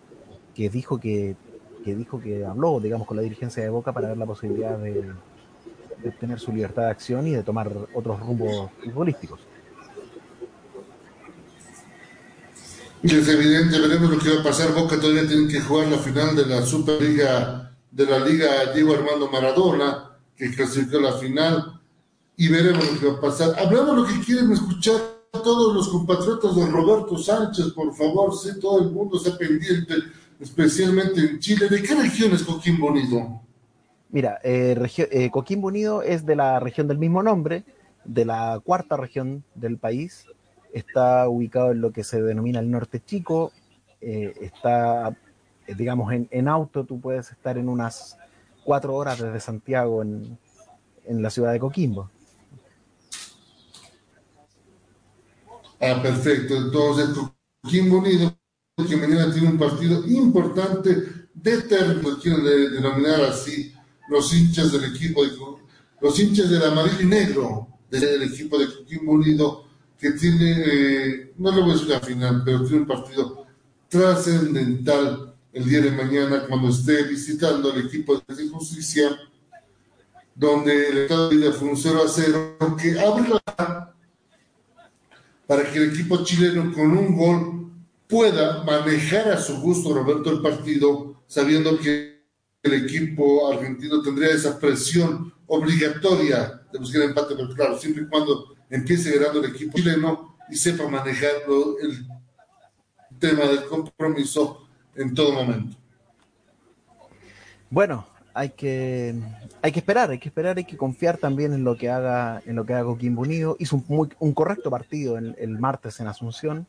[0.55, 1.37] que dijo que,
[1.85, 5.13] que dijo que habló, digamos, con la dirigencia de Boca para ver la posibilidad de,
[6.03, 9.41] de tener su libertad de acción y de tomar otros rumbos futbolísticos.
[13.03, 14.75] Es evidente, veremos lo que va a pasar.
[14.75, 19.31] Boca todavía tiene que jugar la final de la Superliga, de la Liga Diego Armando
[19.31, 21.80] Maradona, que clasificó la final,
[22.41, 23.55] y veremos lo que va a pasar.
[23.59, 24.97] Hablamos lo que quieren escuchar
[25.31, 29.95] todos los compatriotas de Roberto Sánchez, por favor, sé todo el mundo está pendiente,
[30.41, 31.69] especialmente en Chile.
[31.69, 33.43] ¿De qué región es Coquín Bonito?
[34.09, 34.75] Mira, eh,
[35.11, 37.63] eh, Coquimbo Unido es de la región del mismo nombre,
[38.07, 40.25] de la cuarta región del país.
[40.73, 43.53] Está ubicado en lo que se denomina el norte chico.
[44.01, 45.11] Eh, está,
[45.67, 48.17] eh, digamos, en, en, auto tú puedes estar en unas
[48.65, 50.39] cuatro horas desde Santiago en,
[51.05, 52.09] en la ciudad de Coquimbo.
[55.81, 56.57] Ah, perfecto.
[56.57, 57.09] Entonces,
[57.63, 58.37] Coquimbo Unido,
[58.89, 63.73] que mañana tiene un partido importante, determinado, quiero denominar así,
[64.09, 65.33] los hinchas del equipo, de,
[66.01, 69.65] los hinchas del amarillo y negro del equipo de Coquimbo Unido,
[69.99, 73.47] que tiene, eh, no le voy a decir la final, pero tiene un partido
[73.89, 79.17] trascendental el día de mañana cuando esté visitando el equipo de justicia,
[80.35, 83.29] donde el estado de vida fue un 0 a 0, que abre
[85.51, 87.73] para que el equipo chileno con un gol
[88.07, 92.23] pueda manejar a su gusto Roberto el partido, sabiendo que
[92.63, 98.55] el equipo argentino tendría esa presión obligatoria de buscar empate, pero claro, siempre y cuando
[98.71, 102.07] empiece ganando el equipo chileno y sepa manejarlo el
[103.19, 105.77] tema del compromiso en todo momento.
[107.69, 109.15] Bueno, hay que
[109.63, 112.57] hay que esperar, hay que esperar, hay que confiar también en lo que haga en
[112.57, 113.57] lo que haga Coquimbo Unido.
[113.59, 116.67] Hizo un, muy, un correcto partido el, el martes en Asunción,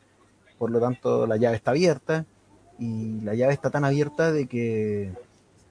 [0.58, 2.24] por lo tanto la llave está abierta
[2.78, 5.12] y la llave está tan abierta de que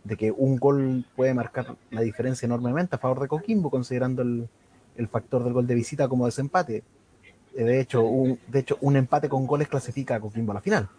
[0.04, 4.50] de que un gol puede marcar la diferencia enormemente a favor de Coquimbo, considerando el,
[4.96, 6.84] el factor del gol de visita como desempate.
[7.56, 10.62] Eh, de hecho, un, de hecho, un empate con goles clasifica a Coquimbo a la
[10.62, 10.90] final.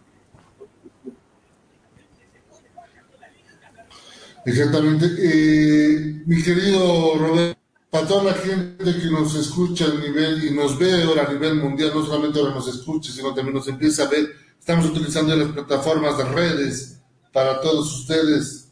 [4.45, 5.07] Exactamente.
[5.19, 10.79] Eh, mi querido Roberto, para toda la gente que nos escucha a nivel y nos
[10.79, 14.09] ve ahora a nivel mundial, no solamente ahora nos escucha, sino también nos empieza a
[14.09, 16.99] ver, estamos utilizando las plataformas de redes
[17.33, 18.69] para todos ustedes.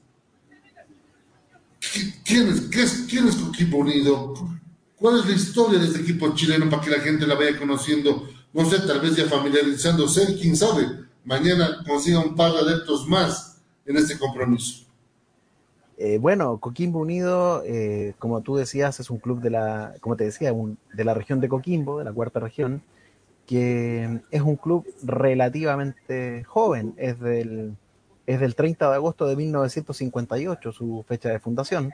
[2.24, 4.34] ¿Quién es, qué es, quién es Coquimbo Unido?
[4.96, 8.28] ¿Cuál es la historia de este equipo chileno para que la gente la vaya conociendo?
[8.52, 10.88] No sé, tal vez ya familiarizándose, quién sabe,
[11.24, 14.89] mañana consiga un par de adeptos más en este compromiso.
[16.02, 20.24] Eh, bueno, Coquimbo Unido, eh, como tú decías, es un club de la, como te
[20.24, 20.50] decía,
[20.94, 22.80] de la región de Coquimbo, de la cuarta región,
[23.46, 27.76] que es un club relativamente joven, es del
[28.24, 31.92] es del 30 de agosto de 1958, su fecha de fundación.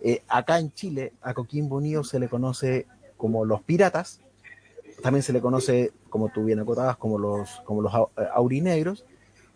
[0.00, 4.20] Eh, acá en Chile, a Coquimbo Unido se le conoce como los piratas,
[5.02, 7.92] también se le conoce, como tú bien acotabas, como los, como los
[8.32, 9.04] aurinegros,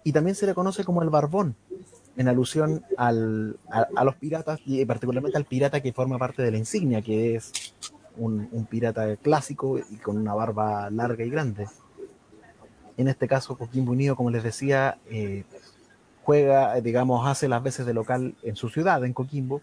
[0.02, 1.54] y también se le conoce como el barbón,
[2.18, 6.58] en alusión al, a, los piratas y particularmente al pirata que forma parte de la
[6.58, 7.74] insignia, que es
[8.16, 11.68] un, pirata clásico y con una barba larga y grande.
[12.96, 15.44] En este caso, Coquimbo Unido, como les decía, eh,
[16.24, 19.62] juega, digamos, hace las veces de local en su ciudad, en Coquimbo,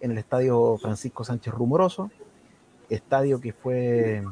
[0.00, 2.10] en el estadio Francisco Sánchez Rumoroso,
[2.90, 4.24] estadio que fue,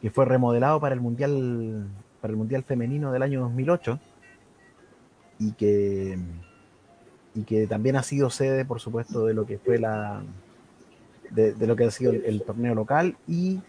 [0.00, 1.86] que fue remodelado para el Mundial,
[2.20, 4.00] para el mundial Femenino del año 2008
[5.38, 6.18] y que,
[7.34, 10.22] y que también ha sido sede, por supuesto, de lo que fue la
[11.30, 13.60] de, lo que ha sido el, torneo local y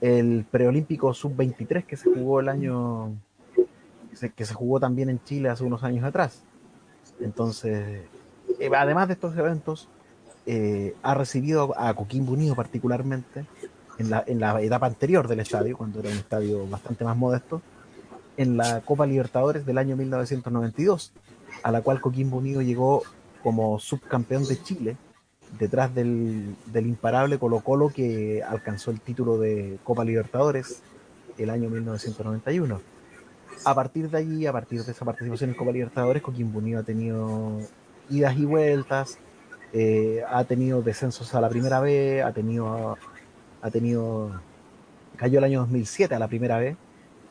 [0.00, 3.12] el preolímpico sub-23 que se jugó el año
[4.34, 6.42] que se jugó también en Chile hace unos años atrás.
[7.20, 8.02] Entonces,
[8.58, 9.88] eh, además de estos eventos,
[10.46, 13.46] eh, ha recibido a Coquimbo Unido particularmente
[13.98, 17.62] en la, en la etapa anterior del estadio, cuando era un estadio bastante más modesto,
[18.36, 21.12] en la Copa Libertadores del año 1992,
[21.62, 23.02] a la cual Coquimbo Unido llegó
[23.42, 24.96] como subcampeón de Chile,
[25.58, 30.82] detrás del, del imparable Colo Colo que alcanzó el título de Copa Libertadores
[31.38, 32.80] el año 1991
[33.64, 36.82] a partir de allí, a partir de esa participación en Copa Libertadores, Coquimbo Unido ha
[36.82, 37.58] tenido
[38.08, 39.18] idas y vueltas,
[39.72, 42.96] eh, ha tenido descensos a la primera vez, ha tenido,
[43.62, 44.40] ha tenido,
[45.16, 46.76] cayó el año 2007 a la primera vez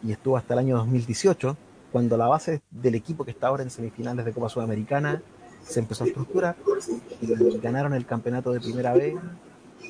[0.04, 1.58] y estuvo hasta el año 2018,
[1.92, 5.22] cuando la base del equipo que está ahora en semifinales de Copa Sudamericana
[5.64, 6.56] se empezó a estructurar
[7.22, 9.16] y ganaron el campeonato de primera vez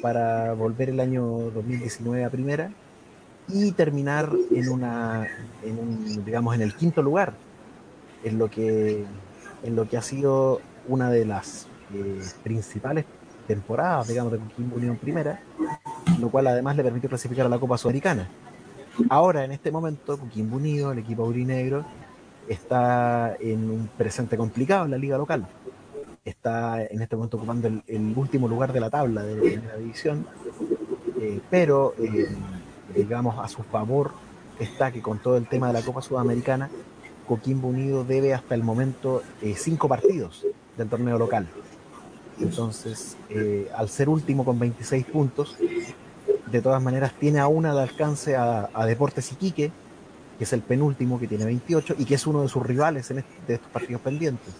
[0.02, 2.72] para volver el año 2019 a primera
[3.48, 5.28] y terminar en una
[5.64, 7.34] en un, digamos en el quinto lugar
[8.24, 9.06] en lo que
[9.64, 13.06] en lo que ha sido una de las eh, principales
[13.48, 15.42] temporadas digamos de Coquimbo Unión Primera
[16.20, 18.30] lo cual además le permitió clasificar a la Copa Sudamericana
[19.10, 21.86] ahora en este momento Coquimbo Unido el equipo aurinegro
[22.48, 25.48] está en un presente complicado en la liga local
[26.26, 30.26] está en este momento ocupando el, último lugar de la tabla de la primera división
[31.20, 32.30] eh, pero eh,
[32.96, 34.14] digamos, a su favor
[34.60, 36.70] está que con todo el tema de la Copa Sudamericana,
[37.28, 40.46] Coquimbo Unido debe hasta el momento eh, cinco partidos
[40.78, 41.48] del torneo local.
[42.40, 43.18] Entonces,
[43.76, 45.58] al ser último con 26 puntos,
[46.52, 49.72] de todas maneras tiene aún al alcance a, a, Deportes Iquique,
[50.38, 53.20] que es el penúltimo, que tiene 28, y que es uno de sus rivales en
[53.20, 54.54] este, de estos partidos pendientes.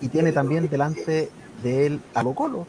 [0.00, 1.30] Y tiene también delante
[1.62, 2.66] de él a Colo,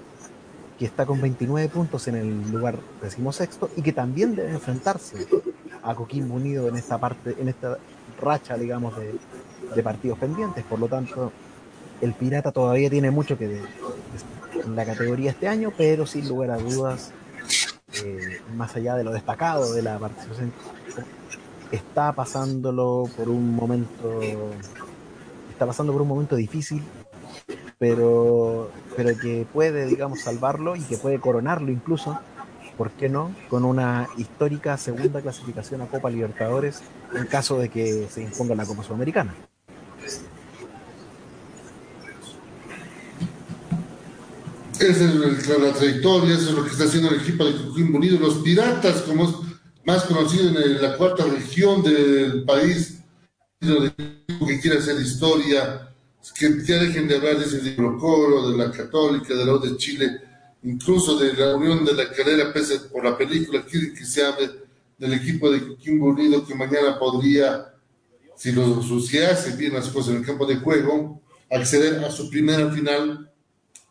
[0.77, 5.27] que está con 29 puntos en el lugar decimosexto y que también debe enfrentarse
[5.83, 7.77] a Coquimbo Unido en esta parte, en esta
[8.21, 9.15] racha, digamos, de,
[9.75, 10.63] de partidos pendientes.
[10.65, 11.31] Por lo tanto,
[12.01, 13.61] el Pirata todavía tiene mucho que de,
[14.65, 17.11] en la categoría este año, pero sin lugar a dudas,
[18.03, 20.51] eh, más allá de lo destacado de la participación,
[21.71, 24.21] está pasándolo por un momento,
[25.51, 26.83] está pasando por un momento difícil
[27.79, 32.19] pero, pero que puede, digamos, salvarlo y que puede coronarlo incluso,
[32.77, 36.81] ¿por qué no?, con una histórica segunda clasificación a Copa Libertadores
[37.13, 39.35] en caso de que se imponga la Copa Sudamericana.
[44.79, 48.19] Esa es la, trayectoria, eso es lo que está haciendo el equipo de Coquimbo Unido.
[48.19, 49.35] Los Piratas, como es
[49.85, 52.99] más conocido en la cuarta región del país,
[53.59, 55.89] que quiere hacer historia,
[56.35, 59.77] que ya dejen de hablar de ese Colo, de la Católica, de la U de
[59.77, 60.21] Chile,
[60.61, 64.51] incluso de la Unión de la Calera, pese por la película, quieren que se hable
[64.97, 67.73] del equipo de Coquimbo Unido que mañana podría,
[68.35, 69.17] si lo si
[69.57, 71.19] bien las cosas en el campo de juego,
[71.49, 73.31] acceder a su primera final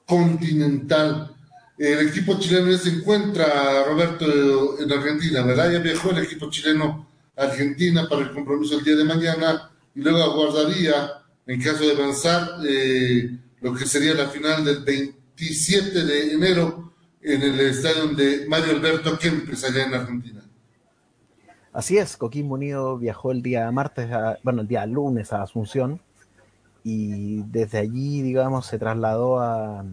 [0.06, 1.34] continental.
[1.76, 5.72] El equipo chileno se encuentra, Roberto, en Argentina, ¿verdad?
[5.72, 10.00] Ya viajó el equipo chileno a Argentina para el compromiso el día de mañana y
[10.00, 11.10] luego aguardaría
[11.46, 13.30] en caso de avanzar, eh,
[13.60, 19.18] lo que sería la final del 27 de enero en el estadio de Mario Alberto
[19.18, 20.42] Kempes allá en Argentina.
[21.72, 24.08] Así es, Coquimbo Unido viajó el día martes,
[24.42, 26.00] bueno, el día lunes a Asunción
[26.88, 29.84] y desde allí, digamos, se trasladó a,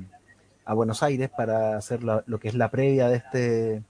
[0.75, 3.83] Buenos Aires para hacer lo, que es la previa de este,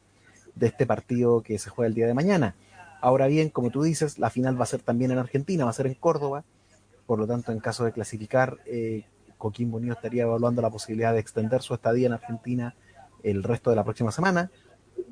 [0.56, 2.56] de este partido que se juega el día de mañana.
[3.02, 5.74] Ahora bien, como tú dices, la final va a ser también en Argentina, va a
[5.74, 6.46] ser en Córdoba,
[7.06, 9.04] por lo tanto, en caso de clasificar, eh,
[9.38, 12.74] Coquimbo Unido estaría evaluando la posibilidad de extender su estadía en Argentina
[13.22, 14.50] el resto de la próxima semana,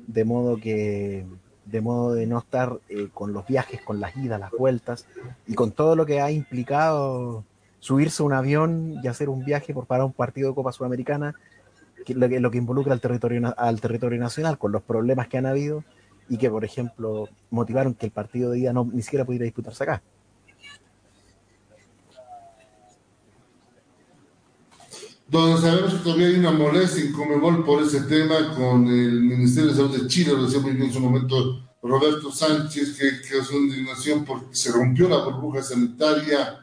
[0.06, 1.26] de modo que
[1.66, 5.06] de modo de no estar eh, con los viajes, con las idas, las vueltas
[5.46, 7.44] y con todo lo que ha implicado
[7.82, 11.34] subirse a un avión y hacer un viaje por para un partido de Copa Sudamericana,
[12.06, 15.38] que, lo, que, lo que involucra al territorio, al territorio nacional, con los problemas que
[15.38, 15.82] han habido
[16.28, 19.82] y que, por ejemplo, motivaron que el partido de día no ni siquiera pudiera disputarse
[19.82, 20.02] acá.
[25.26, 29.70] donde sabemos que todavía hay una molestia en Comebol por ese tema con el Ministerio
[29.70, 33.54] de Salud de Chile, lo decía muy bien en su momento Roberto Sánchez, que causó
[33.54, 36.62] indignación porque se rompió la burbuja sanitaria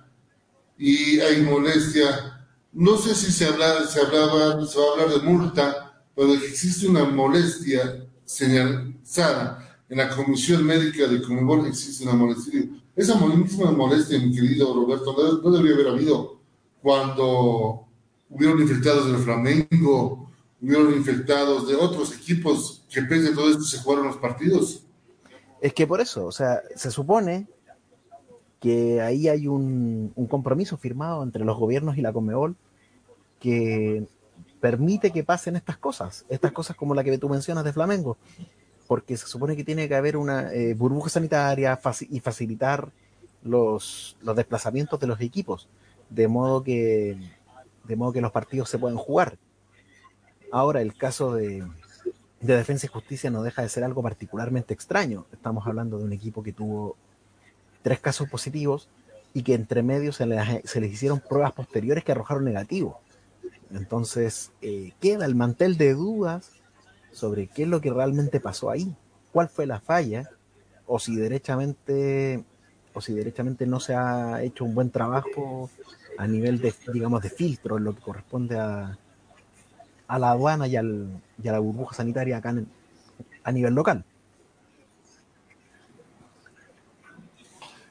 [0.79, 2.47] y hay molestia.
[2.71, 6.87] No sé si se, habla, se, hablaba, se va a hablar de multa, pero existe
[6.87, 12.63] una molestia señalizada en la Comisión Médica de Comebol, existe una molestia.
[12.95, 16.39] Esa misma molestia, mi querido Roberto, no, no debería haber habido
[16.81, 17.87] cuando
[18.29, 20.29] hubieron infectados del Flamengo,
[20.61, 24.83] hubieron infectados de otros equipos que pese a todo esto se jugaron los partidos.
[25.61, 27.47] Es que por eso, o sea, se supone
[28.59, 32.55] que ahí hay un, compromiso firmado entre los gobiernos y la Conmebol
[33.39, 34.05] que
[34.59, 38.17] permite que pasen estas cosas, estas cosas como la que tú mencionas de Flamengo,
[38.87, 41.79] porque se supone que tiene que haber una eh, burbuja sanitaria
[42.09, 42.91] y facilitar
[43.43, 45.69] los, los desplazamientos de los equipos,
[46.09, 47.17] de modo que
[47.89, 49.37] de modo que los partidos se pueden jugar.
[50.51, 51.65] Ahora, el caso de,
[52.39, 55.25] Defensa y Justicia no deja de ser algo particularmente extraño.
[55.33, 56.95] Estamos hablando de un equipo que tuvo
[57.81, 58.89] tres casos positivos
[59.33, 62.99] y que entre medio se les, hicieron pruebas posteriores que arrojaron negativo.
[63.71, 66.51] Entonces, eh, queda el mantel de dudas
[67.11, 68.95] sobre qué es lo que realmente pasó ahí,
[69.31, 70.29] cuál fue la falla,
[70.87, 72.43] o si derechamente,
[72.93, 75.69] o si derechamente no se ha hecho un buen trabajo
[76.17, 78.97] a nivel de, digamos, de filtro en lo que corresponde a,
[80.07, 81.07] a la aduana y, al,
[81.41, 82.53] y a la burbuja sanitaria acá
[83.43, 84.03] a nivel local.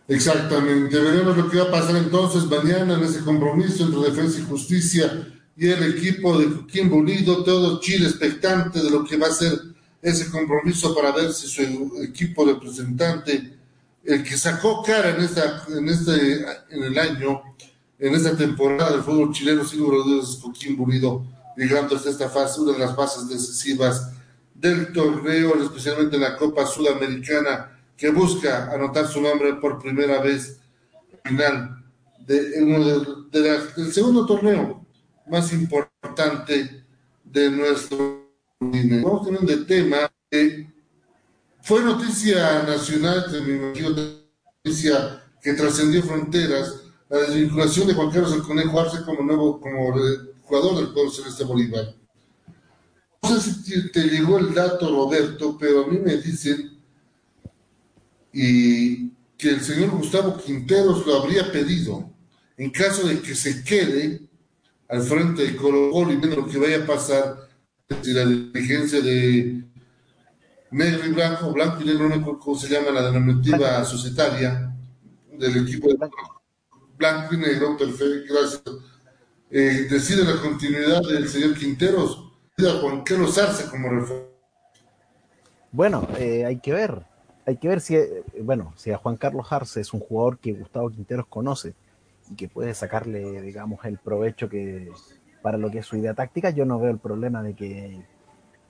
[0.09, 4.44] Exactamente, veremos lo que va a pasar entonces mañana en ese compromiso entre Defensa y
[4.44, 7.04] Justicia y el equipo de Coquimbo
[7.44, 9.61] todo Chile expectante de lo que va a ser
[10.00, 13.52] ese compromiso para ver si su equipo representante,
[14.02, 17.42] el que sacó cara en, esta, en, este, en el año,
[17.98, 21.22] en esta temporada del fútbol chileno, sin número dos, Coquimbo Unido,
[21.54, 24.12] llegando hasta esta fase, una de las fases decisivas
[24.54, 30.61] del torneo, especialmente en la Copa Sudamericana, que busca anotar su nombre por primera vez
[31.24, 31.84] final
[32.20, 34.86] de uno del segundo torneo
[35.26, 36.84] más importante
[37.24, 38.28] de nuestro
[38.61, 40.68] Vamos a tener un tema que
[41.62, 43.24] fue noticia nacional,
[44.64, 49.94] noticia que trascendió fronteras, la desvinculación de Juan Carlos el Conejo Arce como nuevo como
[50.42, 51.94] jugador del pueblo celeste Bolívar.
[53.22, 56.78] No sé si te llegó el dato, Roberto, pero a mí me dicen
[58.41, 62.09] y que el señor Gustavo Quinteros lo habría pedido
[62.57, 64.20] en caso de que se quede
[64.89, 67.49] al frente de Colo Colo y viendo lo que vaya a pasar
[68.01, 69.64] si la dirigencia de
[70.70, 74.72] negro y blanco, blanco y negro, no cómo se llama la denominativa societaria
[75.36, 75.97] del equipo de
[76.97, 78.62] blanco y negro, perfecto, gracias.
[79.51, 82.24] Eh, decide la continuidad del señor Quinteros,
[82.59, 83.89] a Juan Carlos Arce como.
[85.72, 87.03] Bueno, eh, hay que ver,
[87.49, 90.53] hay que ver si, eh, bueno, si a Juan Carlos Arce es un jugador que
[90.53, 91.74] Gustavo Quinteros conoce
[92.30, 94.90] y que puede sacarle, digamos, el provecho que
[95.40, 98.05] para lo que es su idea táctica, yo no veo el problema de que,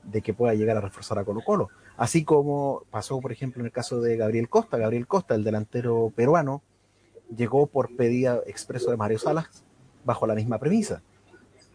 [0.04, 1.70] de que pueda llegar a reforzar a Colo Colo.
[1.96, 6.12] Así como pasó, por ejemplo, en el caso de Gabriel Costa, Gabriel Costa, el delantero
[6.14, 6.62] peruano,
[7.36, 9.64] llegó por pedido expreso de Mario Salas
[10.04, 11.02] bajo la misma premisa.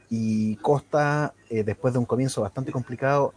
[0.10, 3.34] Y Costa, eh, después de un comienzo bastante complicado,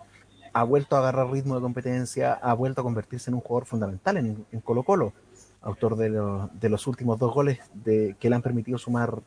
[0.57, 4.17] ha vuelto a agarrar ritmo de competencia, ha vuelto a convertirse en un jugador fundamental
[4.17, 5.13] en, Colo Colo,
[5.61, 6.09] autor de,
[6.55, 9.21] de, los últimos dos goles que le han permitido sumar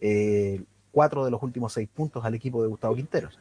[0.00, 0.60] eh,
[0.90, 3.38] cuatro de los últimos seis puntos al equipo de Gustavo Quinteros.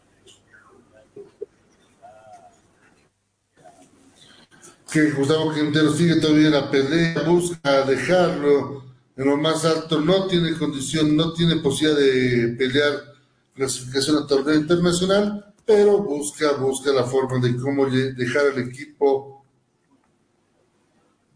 [4.91, 8.83] Que Gustavo Quinteros sigue todavía la pelea, busca dejarlo
[9.15, 12.93] en lo más alto, no tiene condición, no tiene posibilidad de pelear
[13.55, 19.45] clasificación a torneo internacional, pero busca, busca la forma de cómo dejar el equipo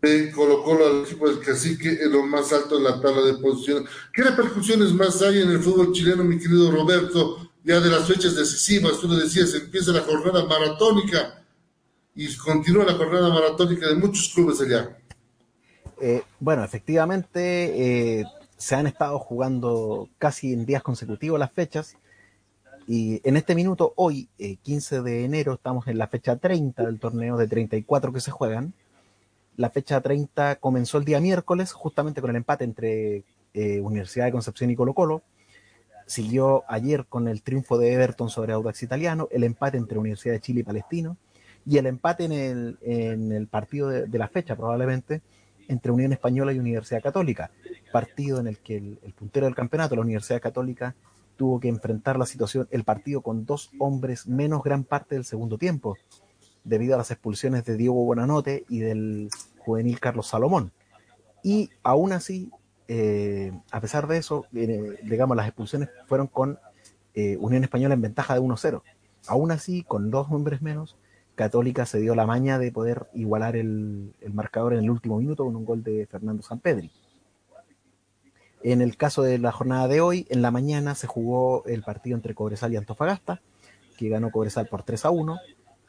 [0.02, 3.36] de Colo Colo al equipo del cacique en lo más alto de la tabla de
[3.36, 3.90] posiciones.
[4.14, 7.50] ¿Qué repercusiones más hay en el fútbol chileno, mi querido Roberto?
[7.64, 11.44] Ya de las fechas decisivas, tú le decías, empieza la jornada maratónica
[12.14, 14.96] y continúa la jornada maratónica de muchos clubes allá.
[16.00, 18.26] Eh, bueno, efectivamente eh,
[18.58, 21.98] se han estado jugando casi en días consecutivos las fechas.
[22.88, 27.00] Y en este minuto, hoy, 15 eh, de enero, estamos en la fecha 30 del
[27.00, 28.74] torneo de 34 que se juegan.
[29.58, 33.24] La fecha 30 comenzó el día miércoles, justamente con el empate entre
[33.82, 35.24] Universidad de Concepción y Colo Colo.
[36.06, 40.42] Siguió ayer con el triunfo de Everton sobre Audax Italiano, el empate entre Universidad de
[40.42, 41.18] Chile y Palestino,
[41.66, 45.22] y el empate en el, en el partido de la fecha, probablemente,
[45.68, 47.52] entre Unión Española y Universidad Católica,
[47.92, 50.96] partido en el que el, puntero del campeonato, la Universidad Católica,
[51.36, 55.58] tuvo que enfrentar la situación, el partido con dos hombres menos gran parte del segundo
[55.58, 55.98] tiempo,
[56.64, 59.30] debido a las expulsiones de Diego Buenanote y del
[59.60, 60.72] juvenil Carlos Salomón.
[61.44, 62.50] Y aún así,
[62.88, 66.60] eh, a pesar de eso, eh, digamos, las expulsiones fueron con
[67.14, 68.82] eh, Unión Española en ventaja de 1-0.
[69.28, 70.98] Aún así, con dos hombres menos,
[71.36, 75.56] Católica se dio la maña de poder igualar el, marcador en el último minuto con
[75.56, 76.92] un gol de Fernando Sampedri.
[78.66, 82.16] En el caso de la jornada de hoy, en la mañana se jugó el partido
[82.16, 83.40] entre Cobresal y Antofagasta,
[83.96, 85.38] que ganó Cobresal por 3 a 1.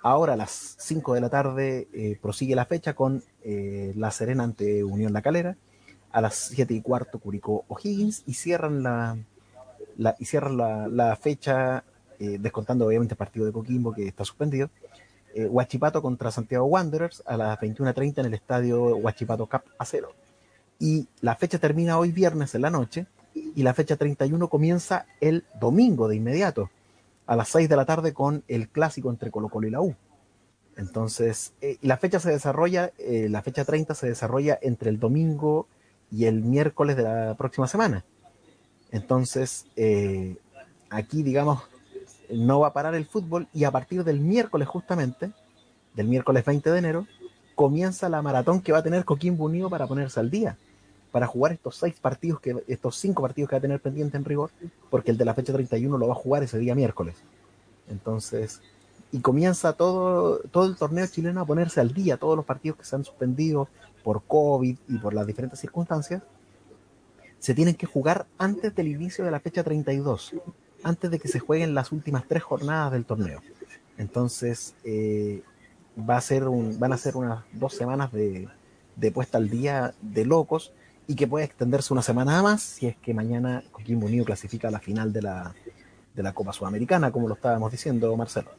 [0.03, 4.45] Ahora a las 5 de la tarde eh, prosigue la fecha con eh, La Serena
[4.45, 5.57] ante Unión La Calera.
[6.11, 9.16] A las 7 y cuarto Curicó O'Higgins y cierran la,
[10.18, 11.83] y cierran la, fecha,
[12.18, 14.68] eh, descontando obviamente el partido de Coquimbo que está suspendido,
[15.35, 20.12] eh, Huachipato contra Santiago Wanderers a las 21.30 en el estadio Huachipato Cup a cero.
[20.79, 25.45] Y la fecha termina hoy viernes en la noche y la fecha 31 comienza el
[25.61, 26.70] domingo de inmediato
[27.27, 29.95] a las 6 de la tarde con el clásico entre Colo Colo y la U.
[30.77, 35.66] Entonces, eh, la fecha se desarrolla, eh, la fecha 30 se desarrolla entre el domingo
[36.11, 38.05] y el miércoles de la próxima semana.
[38.91, 39.66] Entonces,
[40.91, 41.62] aquí, digamos,
[42.31, 45.33] no va a parar el fútbol y a partir del miércoles justamente,
[45.95, 47.07] del miércoles 20 de enero,
[47.57, 50.57] comienza la maratón que va a tener Coquimbo Unido para ponerse al día,
[51.11, 54.25] para jugar estos seis partidos, que, estos cinco partidos que va a tener pendiente en
[54.25, 54.51] rigor,
[54.91, 57.17] porque el de la fecha 31 lo va a jugar ese día miércoles.
[57.89, 58.61] Entonces,
[59.11, 62.85] y comienza todo, todo el torneo chileno a ponerse al día, todos los partidos que
[62.85, 63.69] se han suspendido
[64.05, 66.23] por COVID y por las diferentes circunstancias,
[67.39, 70.35] se tienen que jugar antes del inicio de la fecha 32
[70.83, 73.43] antes de que se jueguen las últimas tres jornadas del torneo.
[73.99, 75.43] Entonces, eh,
[75.99, 78.49] va a ser un, van a ser unas dos semanas de,
[79.13, 80.73] puesta al día de locos
[81.07, 84.71] y que puede extenderse una semana más si es que mañana Coquimbo Unido clasifica a
[84.71, 85.55] la final de la,
[86.15, 88.51] de la Copa Sudamericana, como lo estábamos diciendo, Marcelo.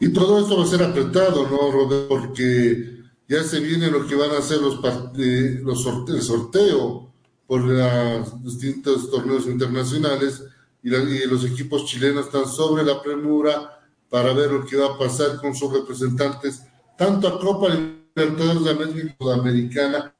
[0.00, 2.08] Y todo esto va a ser apretado, ¿no, Rodrigo?
[2.08, 2.98] Porque
[3.28, 4.80] ya se viene lo que van a ser los,
[5.18, 7.08] eh, los el sorteo
[7.46, 10.44] por los distintos torneos internacionales
[10.82, 13.77] y, los equipos chilenos están sobre la premura
[14.10, 16.62] para ver lo que va a pasar con sus representantes,
[16.96, 20.14] tanto a Copa Libertadores de América Sudamericana.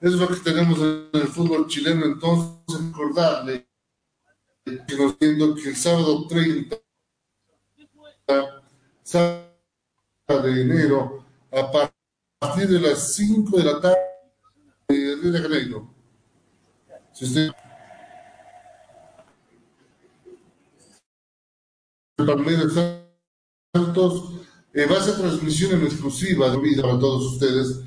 [0.00, 2.06] Es lo que tenemos en el fútbol chileno.
[2.06, 3.68] Entonces, recordarle
[4.64, 6.76] que nos viendo que el sábado 30,
[9.02, 9.48] sábado
[10.42, 11.90] de enero, a
[12.38, 13.98] partir de las 5 de la tarde,
[14.88, 15.94] en Río de Janeiro,
[17.12, 17.50] si usted...
[23.74, 27.80] eh, va a ser transmisión en exclusiva de vida para todos ustedes,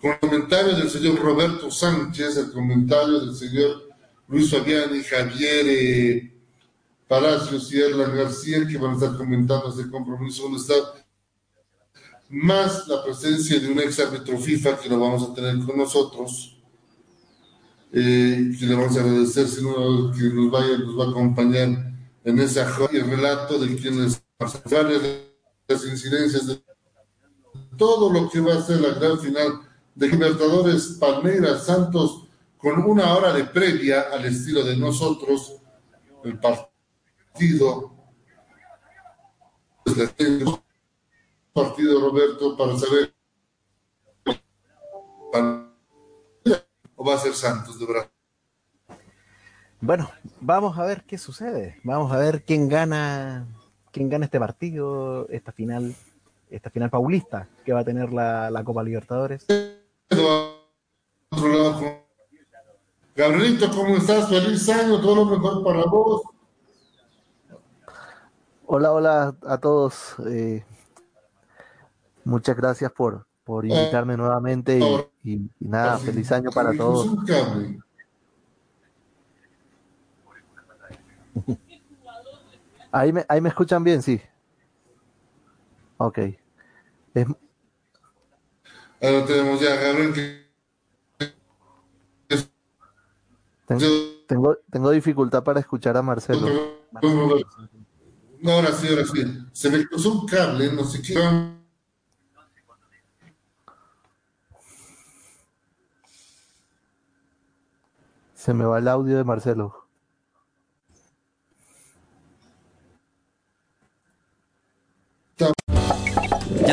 [0.00, 3.88] con el comentario del señor Roberto Sánchez, el comentario del señor
[4.28, 6.32] Luis Fabiani, Javier eh,
[7.06, 10.74] Palacios y Erlan García, que van a estar comentando este compromiso está
[12.28, 16.56] más la presencia de un ex árbitro FIFA que lo vamos a tener con nosotros
[17.92, 21.92] eh, que le vamos a agradecer si uno que nos vaya, nos va a acompañar
[22.24, 26.62] en esa el relato de quienes las incidencias de
[27.76, 29.60] todo lo que va a ser la gran final
[29.94, 32.26] de Libertadores Palmeiras Santos
[32.58, 35.56] con una hora de previa al estilo de nosotros
[36.24, 37.92] el partido
[41.52, 43.14] partido Roberto para saber
[46.96, 48.10] o va a ser Santos de Brasil?
[49.80, 50.10] Bueno,
[50.40, 51.78] vamos a ver qué sucede.
[51.84, 53.46] Vamos a ver quién gana,
[53.96, 55.94] quién gana este partido, esta final,
[56.50, 59.46] esta final paulista que va a tener la, Copa Libertadores.
[63.14, 64.28] Gabrielito, ¿cómo estás?
[64.28, 66.20] Feliz año, todo lo mejor para vos.
[68.66, 70.16] Hola, hola a todos.
[70.26, 70.62] Eh,
[72.24, 77.16] muchas gracias por, por invitarme nuevamente y, y- y nada, feliz año para todos.
[82.96, 84.18] Ahí me, ahí me escuchan bien, sí.
[85.98, 86.16] Ok.
[87.12, 87.26] Es-
[89.02, 90.46] Ahora tenemos ya Gabriel que
[94.26, 96.48] tengo, tengo dificultad para escuchar a Marcelo.
[98.40, 99.46] No, ahora sí, ahora sí.
[99.52, 101.14] Se me cruzó un cable, no sé qué.
[108.34, 109.85] Se me va el audio de Marcelo.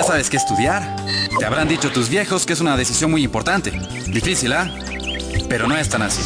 [0.06, 0.96] Sabes qué estudiar.
[1.40, 3.72] Te habrán dicho tus viejos que es una decisión muy importante.
[4.08, 4.70] Difícil, ¿ah?
[5.48, 6.22] Pero no es tan así.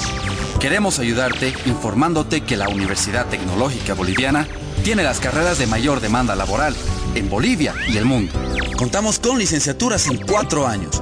[0.60, 4.48] Queremos ayudarte informándote que la Universidad Tecnológica Boliviana
[4.84, 6.76] tiene las carreras de mayor demanda laboral
[7.14, 8.34] en Bolivia y el mundo.
[8.78, 11.02] Contamos con licenciaturas en cuatro años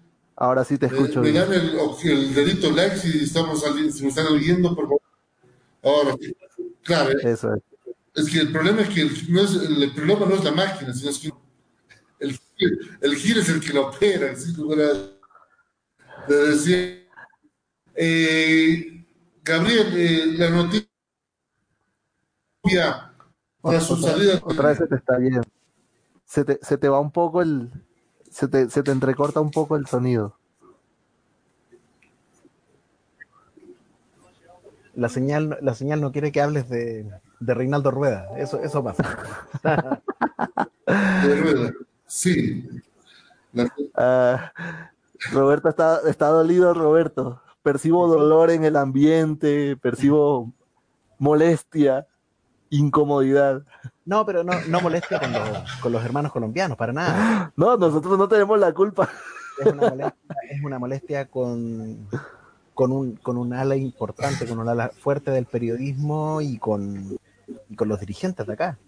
[0.41, 4.09] Ahora sí te Me, escucho me dan el, el dedito like si, estamos si me
[4.09, 5.01] están oyendo, por favor.
[5.83, 6.15] Ahora.
[6.81, 7.61] Claro, Eso es.
[8.15, 10.91] es que el problema es que el, no es, el problema no es la máquina,
[10.95, 11.31] sino es que
[12.21, 12.39] el,
[13.01, 14.35] el giro es el que lo opera.
[14.35, 14.55] ¿sí?
[14.55, 14.87] Como era
[16.27, 17.07] de decir.
[17.93, 19.05] Eh,
[19.43, 20.89] Gabriel, eh, la noticia
[23.61, 24.41] tras su salida.
[24.43, 25.43] otra vez se te está yendo.
[26.25, 27.69] Se te, se te va un poco el.
[28.31, 30.35] Se te, se te entrecorta un poco el sonido.
[34.95, 37.09] La señal, la señal no quiere que hables de,
[37.39, 38.27] de Reinaldo Rueda.
[38.37, 39.03] Eso, eso pasa.
[40.87, 41.71] de rueda.
[42.07, 42.67] Sí.
[43.53, 44.51] La- Ah,
[45.31, 47.41] Roberto está, está dolido, Roberto.
[47.63, 50.51] Percibo dolor en el ambiente, percibo
[51.19, 52.07] molestia,
[52.71, 53.61] incomodidad.
[54.05, 57.53] No, pero no, no molestia con los, con los hermanos colombianos, para nada.
[57.55, 59.07] No, nosotros no tenemos la culpa.
[59.59, 62.07] Es una molestia, es una molestia con,
[62.73, 67.17] con, un, con un ala importante, con un ala fuerte del periodismo y con,
[67.69, 68.79] y con los dirigentes de acá,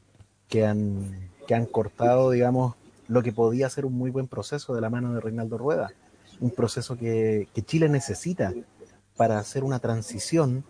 [0.47, 2.75] que han, que han cortado, digamos,
[3.07, 5.91] lo que podía ser un muy buen proceso de la mano de Reinaldo Rueda.
[6.39, 8.53] Un proceso que, que Chile necesita
[9.15, 10.63] para hacer una transición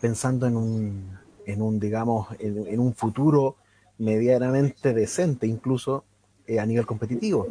[0.00, 1.17] pensando en un,
[1.48, 3.56] en un digamos, en, un futuro
[3.96, 6.04] medianamente decente, incluso
[6.46, 7.48] eh, a nivel competitivo.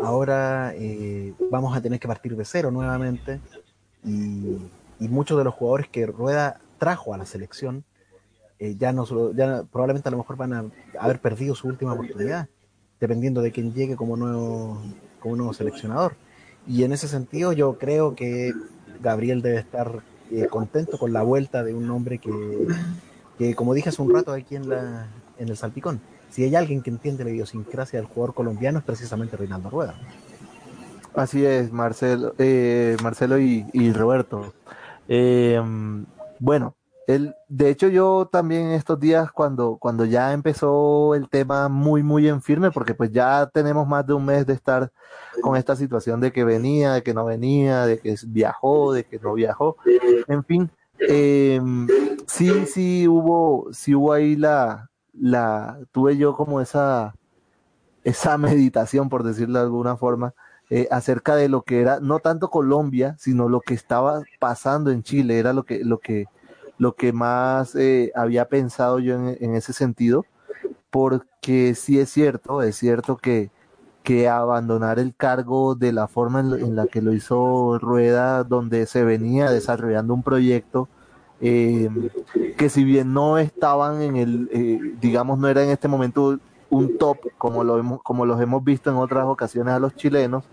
[0.00, 3.40] Ahora eh, vamos a tener que partir de cero nuevamente
[4.04, 4.58] y,
[5.08, 7.84] muchos de los jugadores que Rueda trajo a la selección
[8.58, 10.64] eh, ya, no, ya probablemente a lo mejor van a
[10.98, 12.48] haber perdido su última oportunidad,
[13.00, 14.82] dependiendo de quién llegue como nuevo,
[15.18, 16.16] como nuevo seleccionador.
[16.68, 18.52] Y en ese sentido yo creo que
[19.02, 20.02] Gabriel debe estar
[20.50, 22.30] contento con la vuelta de un hombre que,
[23.40, 25.06] que, como dije hace un rato aquí en, la,
[25.38, 29.34] en el Salpicón, si hay alguien que entiende la idiosincrasia del jugador colombiano es precisamente
[29.34, 29.94] Reinaldo Rueda.
[31.14, 34.52] Así es, Marcelo, eh, Marcelo y, Roberto.
[35.08, 35.58] Eh,
[36.38, 36.76] bueno,
[37.06, 42.28] el, de hecho yo también estos días cuando, cuando ya empezó el tema muy, muy
[42.28, 44.92] en firme, porque pues ya tenemos más de un mes de estar
[45.40, 49.18] con esta situación de que venía, de que no venía, de que viajó, de que
[49.18, 49.76] no viajó,
[50.28, 50.70] en fin,
[51.08, 51.60] eh,
[52.26, 57.14] sí, sí hubo, sí hubo ahí la, la, tuve yo como esa,
[58.04, 60.34] esa meditación, por decirlo de alguna forma,
[60.70, 65.02] eh, acerca de lo que era, no tanto Colombia, sino lo que estaba pasando en
[65.02, 66.26] Chile, era lo que, lo que,
[66.78, 70.24] lo que más eh, había pensado yo en, en ese sentido,
[70.90, 73.50] porque sí es cierto, es cierto que,
[74.02, 79.04] que abandonar el cargo de la forma en, la que lo hizo Rueda, donde se
[79.04, 80.88] venía desarrollando un proyecto,
[81.40, 81.88] eh,
[82.56, 86.38] que si bien no estaban en el, eh, digamos, no era en este momento
[86.70, 90.44] un top como, lo hemos, como los hemos visto en otras ocasiones a los chilenos,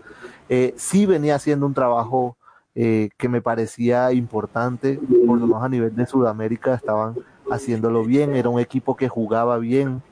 [0.48, 2.36] eh, sí venía haciendo un trabajo
[2.74, 7.14] eh, que me parecía importante, por lo menos a nivel de Sudamérica estaban
[7.50, 10.02] haciéndolo bien, era un equipo que jugaba bien.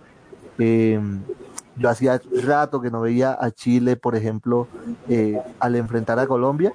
[1.77, 4.69] Eh, yo hacía rato que no veía a Chile, por ejemplo,
[5.09, 6.73] eh, al enfrentar a Colombia,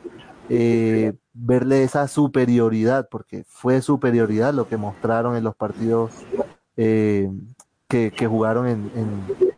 [0.49, 6.11] eh, verle esa superioridad, porque fue superioridad lo que mostraron en los partidos
[6.77, 7.29] eh,
[7.87, 9.51] que, que jugaron en, en,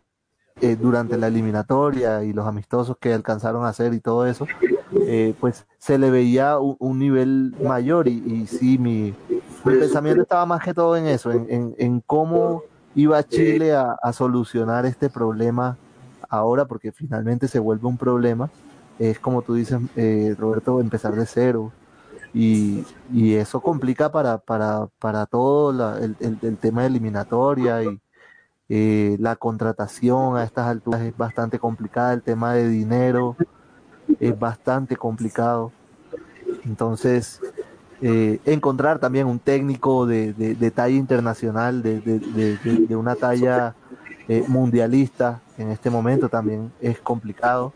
[0.60, 4.46] eh, durante la eliminatoria y los amistosos que alcanzaron a hacer y todo eso,
[5.06, 9.14] eh, pues se le veía un, nivel mayor y, y sí, mi,
[9.64, 12.62] pensamiento estaba más que todo en eso, en, en, cómo
[12.94, 15.76] iba Chile a, a, solucionar este problema
[16.28, 18.50] ahora, porque finalmente se vuelve un problema.
[18.98, 21.72] Es como tú dices, eh, Roberto, empezar de cero.
[22.32, 27.84] Y, y eso complica para, para, para todo la, el, el, el, tema de eliminatoria
[27.84, 28.00] y
[28.68, 33.36] eh, la contratación a estas alturas es bastante complicada, el tema de dinero
[34.18, 35.70] es bastante complicado.
[36.64, 37.40] Entonces,
[38.06, 43.74] eh, encontrar también un técnico de, de, talla internacional, de, de una talla
[44.28, 47.72] eh, mundialista en este momento también es complicado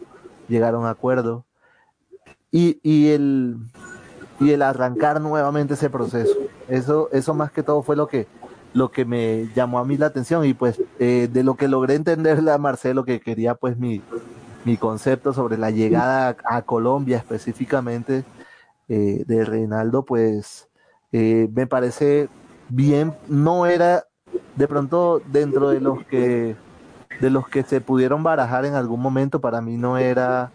[0.49, 1.45] llegar a un acuerdo.
[2.51, 3.59] Y, y, el,
[4.41, 6.35] y el arrancar nuevamente ese proceso.
[6.69, 8.27] Eso, eso más que todo fue lo que,
[8.73, 11.95] lo que me llamó a mí la atención y pues eh, de lo que logré
[11.95, 14.01] entenderle a Marcelo que quería pues mi,
[14.65, 18.25] mi concepto sobre la llegada a, Colombia específicamente
[18.89, 20.69] eh, de Reinaldo pues
[21.13, 22.29] eh, me parece
[22.69, 24.05] bien, no era
[24.57, 26.57] de pronto dentro de los que
[27.21, 30.51] de los que se pudieron barajar en algún momento para mí no era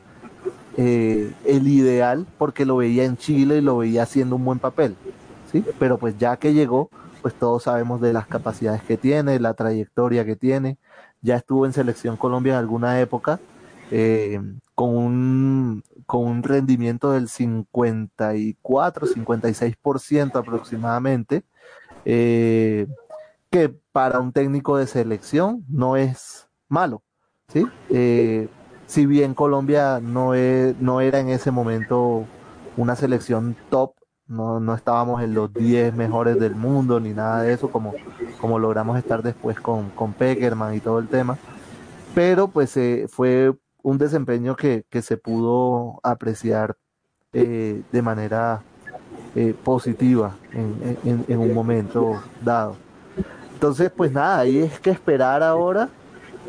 [0.78, 4.96] eh, el ideal porque lo veía en Chile y lo veía haciendo un buen papel,
[5.52, 5.64] ¿sí?
[5.78, 6.90] Pero pues ya que llegó,
[7.22, 10.78] pues todos sabemos de las capacidades que tiene, la trayectoria que tiene,
[11.22, 13.40] ya estuvo en Selección Colombia en alguna época
[13.92, 14.42] eh,
[14.76, 21.44] con, un, con un rendimiento del 54, 56% aproximadamente,
[22.06, 22.88] eh,
[23.50, 27.04] que para un técnico de selección no es malo,
[27.48, 27.66] ¿sí?
[27.90, 28.50] Eh,
[28.88, 32.26] si bien Colombia no, es, no era en ese momento
[32.76, 33.94] una selección top,
[34.28, 37.94] no, no estábamos en los 10 mejores del mundo ni nada de eso, como,
[38.40, 41.38] como logramos estar después con, con Peckerman y todo el tema.
[42.16, 43.54] Pero pues eh, fue
[43.84, 46.76] un desempeño que, que se pudo apreciar
[47.34, 48.64] eh, de manera
[49.36, 52.76] eh, positiva en, un momento dado.
[53.54, 55.90] Entonces, pues nada, ahí es que esperar ahora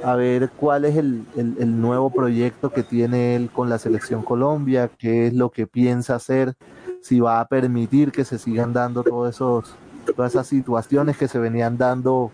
[0.03, 4.23] a ver cuál es el, el, el, nuevo proyecto que tiene él con la selección
[4.23, 6.55] Colombia, qué es lo que piensa hacer,
[7.01, 9.75] si va a permitir que se sigan dando todos esos,
[10.15, 12.31] todas esas situaciones que se venían dando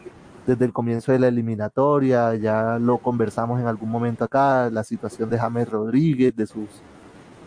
[0.47, 5.31] desde el comienzo de la eliminatoria, ya lo conversamos en algún momento acá, la situación
[5.31, 6.69] de James Rodríguez, de sus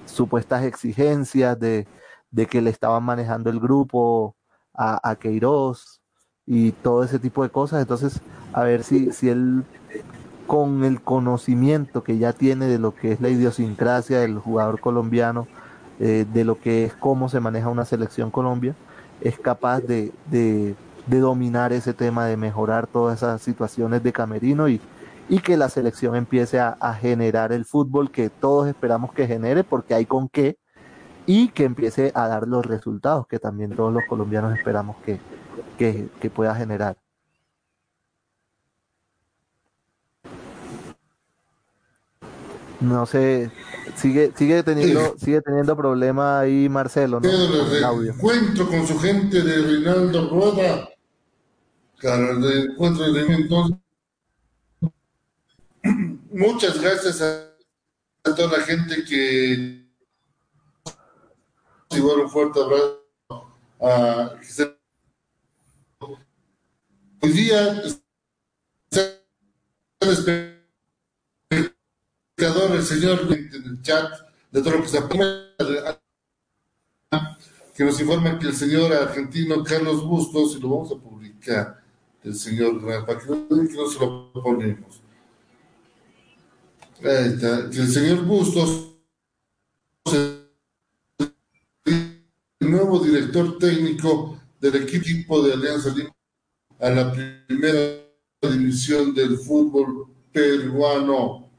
[0.05, 1.87] supuestas exigencias, de,
[2.31, 4.35] de que le estaban manejando el grupo
[4.73, 6.01] a, a Queiroz
[6.45, 7.81] y todo ese tipo de cosas.
[7.81, 8.21] Entonces,
[8.53, 9.63] a ver si, si él
[10.47, 15.47] con el conocimiento que ya tiene de lo que es la idiosincrasia del jugador colombiano,
[15.99, 18.75] eh, de lo que es cómo se maneja una selección Colombia,
[19.21, 20.75] es capaz de, de,
[21.07, 24.81] de, dominar ese tema, de mejorar todas esas situaciones de camerino y,
[25.29, 29.63] y que la selección empiece a, a, generar el fútbol que todos esperamos que genere,
[29.63, 30.57] porque hay con qué,
[31.25, 35.19] y que empiece a dar los resultados que también todos los colombianos esperamos que,
[35.77, 36.97] que, que pueda generar.
[42.79, 43.49] No sé,
[43.95, 47.29] sigue sigue teniendo sigue teniendo problema ahí Marcelo, ¿no?
[47.29, 48.11] El audio.
[48.11, 50.89] encuentro con su gente de Reinaldo Rueda.
[52.03, 53.77] Claro, el encuentro de entonces.
[56.31, 57.55] Muchas gracias a,
[58.23, 59.87] toda la gente que
[61.91, 63.05] igual un fuerte abrazo
[63.79, 64.35] a
[67.21, 67.83] hoy día
[72.37, 74.11] el señor en el chat
[74.51, 74.99] de todo lo que se
[77.77, 81.82] que nos informa que el señor argentino Carlos Bustos, y lo vamos a publicar,
[82.23, 85.01] el señor, para que no, se lo ponemos.
[87.03, 88.95] Ahí está, que el señor Bustos,
[91.85, 92.11] el
[92.59, 96.15] nuevo director técnico del equipo de Alianza Lima
[96.79, 98.03] a la primera
[98.41, 101.49] división del fútbol peruano.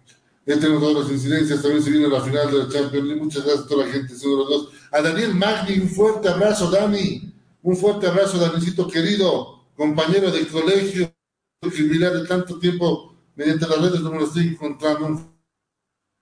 [0.44, 3.22] Tenemos todas las incidencias, también se viene la final de la Champions League.
[3.22, 4.68] Muchas gracias a toda la gente, seguro dos.
[4.92, 7.32] A Daniel Magni, un fuerte abrazo, Dani.
[7.62, 11.12] Un fuerte abrazo, Danicito querido, compañero de colegio,
[11.60, 15.06] que de tanto tiempo mediante las redes no me lo estoy encontrando.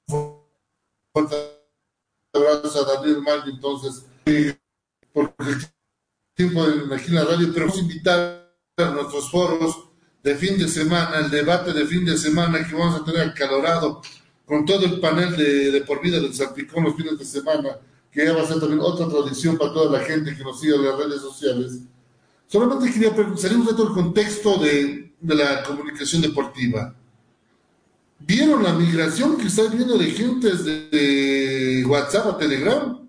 [0.09, 0.48] Un
[1.12, 1.36] fuerte
[2.32, 4.07] abrazo a Daniel Magni, entonces,
[5.12, 5.57] porque el
[6.34, 9.88] tiempo de aquí en la radio, pero vamos a invitar a nuestros foros
[10.22, 14.00] de fin de semana, el debate de fin de semana que vamos a tener acalorado
[14.46, 17.78] con todo el panel de, de por vida del Salpicón los fines de semana,
[18.11, 20.74] que ya va a ser también otra tradición para toda la gente que nos sigue
[20.74, 21.80] en las redes sociales.
[22.53, 26.94] Solamente quería salir un rato del contexto de, de la comunicación deportiva.
[28.18, 33.09] ¿Vieron la migración que está viendo de gente desde WhatsApp a Telegram?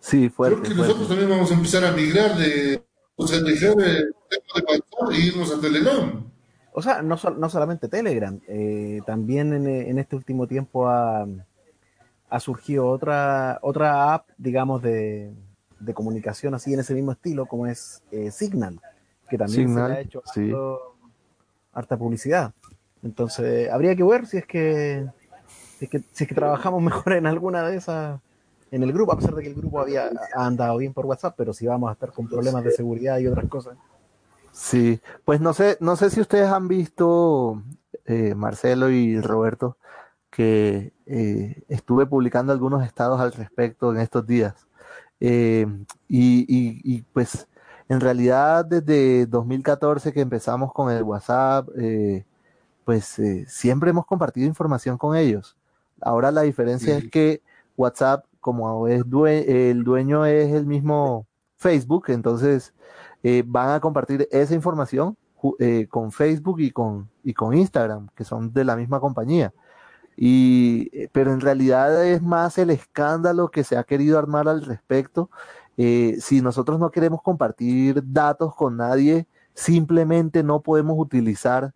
[0.00, 0.60] Sí, fuerte.
[0.60, 2.82] Creo que nosotros también vamos a empezar a migrar de,
[3.16, 6.24] o sea, dejar el tema de WhatsApp e irnos a Telegram.
[6.74, 11.26] O sea, no, no solamente Telegram, eh, también en, en este último tiempo ha,
[12.28, 15.32] ha surgido otra, otra app, digamos, de,
[15.80, 18.80] de comunicación así en ese mismo estilo, como es eh, Signal,
[19.28, 20.40] que también Signal, se le ha hecho sí.
[20.50, 20.96] harto-
[21.72, 22.52] harta publicidad.
[23.02, 25.06] Entonces, habría que ver si es que
[25.78, 28.20] si es que, si es que trabajamos mejor en alguna de esas
[28.70, 31.34] en el grupo, a pesar de que el grupo había ha andado bien por WhatsApp,
[31.36, 33.76] pero si vamos a estar con problemas de seguridad y otras cosas.
[34.52, 37.62] Sí, pues no sé, no sé si ustedes han visto,
[38.06, 39.76] eh, Marcelo y Roberto,
[40.30, 44.54] que eh, estuve publicando algunos estados al respecto en estos días.
[45.26, 45.66] Eh,
[46.08, 47.48] y, y- y, pues
[47.88, 52.24] en realidad desde 2014 que empezamos con el WhatsApp, eh,
[52.84, 55.56] pues eh, siempre hemos compartido información con ellos.
[56.00, 57.42] Ahora la diferencia es que
[57.76, 62.74] WhatsApp, como es due- el dueño es el mismo Facebook, entonces
[63.46, 65.16] van a compartir esa información
[65.88, 69.52] con Facebook y con, y con Instagram, que son de la misma compañía.
[70.16, 74.64] Y, eh, pero en realidad es más el escándalo que se ha querido armar al
[74.64, 75.30] respecto.
[75.76, 81.74] Eh, si nosotros no queremos compartir datos con nadie, simplemente no podemos utilizar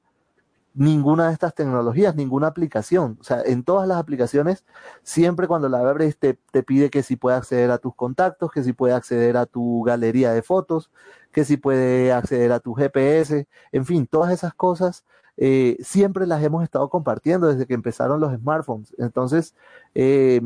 [0.75, 3.19] ninguna de estas tecnologías, ninguna aplicación.
[3.21, 4.65] O sea, en todas las aplicaciones,
[5.03, 8.63] siempre cuando la abres te, te pide que si puede acceder a tus contactos, que
[8.63, 10.91] si puede acceder a tu galería de fotos,
[11.33, 15.05] que si puede acceder a tu GPS, en fin, todas esas cosas
[15.41, 18.93] eh, siempre las hemos estado compartiendo desde que empezaron los smartphones.
[18.99, 19.55] Entonces,
[19.95, 20.41] eh,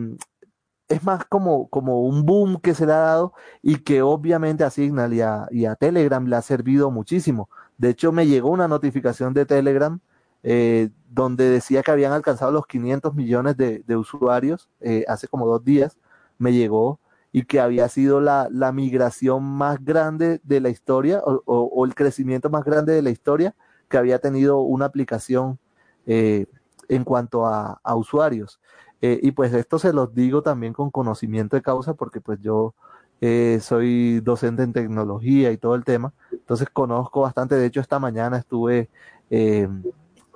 [0.88, 3.32] es más como, como un boom que se le ha dado
[3.62, 7.49] y que obviamente a Signal y a, Telegram le ha servido muchísimo.
[7.78, 9.99] De hecho, me llegó una notificación de Telegram
[10.43, 14.68] eh, donde decía que habían alcanzado los 500 millones de, usuarios
[15.09, 15.97] hace como dos días.
[16.36, 17.01] Me llegó
[17.32, 22.51] y que había sido la, la migración más grande de la historia o el crecimiento
[22.51, 23.55] más grande de la historia
[23.93, 25.59] que había tenido una aplicación
[26.07, 26.47] eh,
[26.88, 28.59] en cuanto a, usuarios.
[29.03, 32.74] Eh, y pues esto se los digo también con conocimiento de causa porque pues yo
[33.20, 37.99] eh, soy docente en tecnología y todo el tema, entonces conozco bastante, de hecho esta
[37.99, 38.88] mañana estuve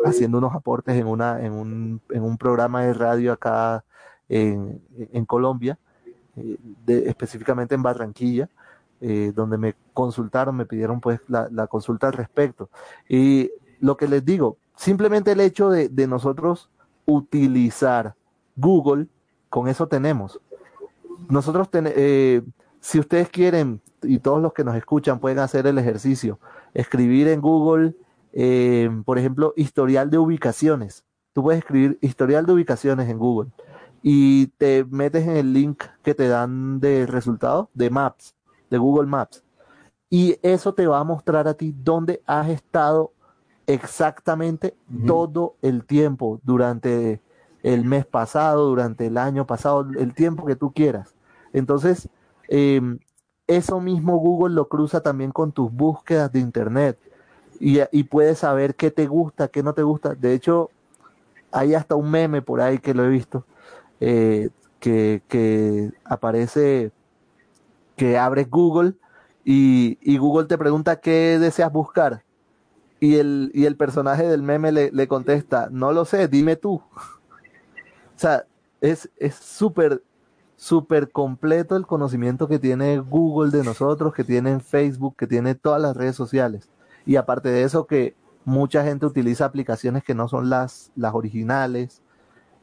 [0.04, 3.84] haciendo unos aportes en, una, en, un, en un programa de radio acá
[4.28, 5.78] en, Colombia,
[6.86, 8.50] específicamente en Barranquilla,
[9.00, 12.70] eh, donde me consultaron, me pidieron pues la, consulta al respecto.
[13.08, 16.70] Y lo que les digo, simplemente el hecho de, de nosotros
[17.04, 18.14] utilizar
[18.56, 19.06] Google,
[19.48, 20.40] con eso tenemos.
[21.28, 22.42] Nosotros, ten- eh,
[22.80, 26.38] si ustedes quieren, y todos los que nos escuchan pueden hacer el ejercicio,
[26.74, 27.94] escribir en Google,
[28.32, 31.04] eh, por ejemplo, historial de ubicaciones.
[31.32, 33.50] Tú puedes escribir historial de ubicaciones en Google
[34.02, 38.35] y te metes en el link que te dan de resultado de Maps,
[38.70, 39.42] de Google Maps.
[40.08, 43.12] Y eso te va a mostrar a ti dónde has estado
[43.66, 47.20] exactamente todo el tiempo durante
[47.62, 51.16] el mes pasado, durante el año pasado, el tiempo que tú quieras.
[51.52, 52.08] Entonces,
[52.48, 52.80] eh,
[53.46, 56.98] eso mismo Google lo cruza también con tus búsquedas de Internet
[57.58, 60.14] y, y puedes saber qué te gusta, qué no te gusta.
[60.14, 60.70] De hecho,
[61.50, 63.44] hay hasta un meme por ahí que lo he visto,
[64.00, 66.92] eh, que, que aparece
[67.96, 68.94] que abres Google
[69.44, 72.24] y, y Google te pregunta qué deseas buscar.
[72.98, 76.74] Y el, y el personaje del meme le, le contesta, no lo sé, dime tú.
[76.74, 78.46] O sea,
[78.80, 80.02] es es súper,
[80.56, 85.80] súper completo el conocimiento que tiene Google de nosotros, que tiene Facebook, que tiene todas
[85.80, 86.68] las redes sociales.
[87.04, 92.02] Y aparte de eso, que mucha gente utiliza aplicaciones que no son las, las originales.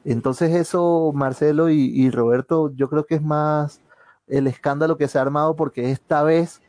[0.06, 3.80] Entonces eso, Marcelo y, y Roberto, yo creo que es más
[4.28, 6.62] el escándalo que se ha armado porque esta vez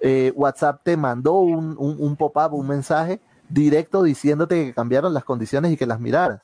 [0.00, 5.24] eh, WhatsApp te mandó un, un, un pop-up, un mensaje directo diciéndote que cambiaron las
[5.24, 6.42] condiciones y que las miraras.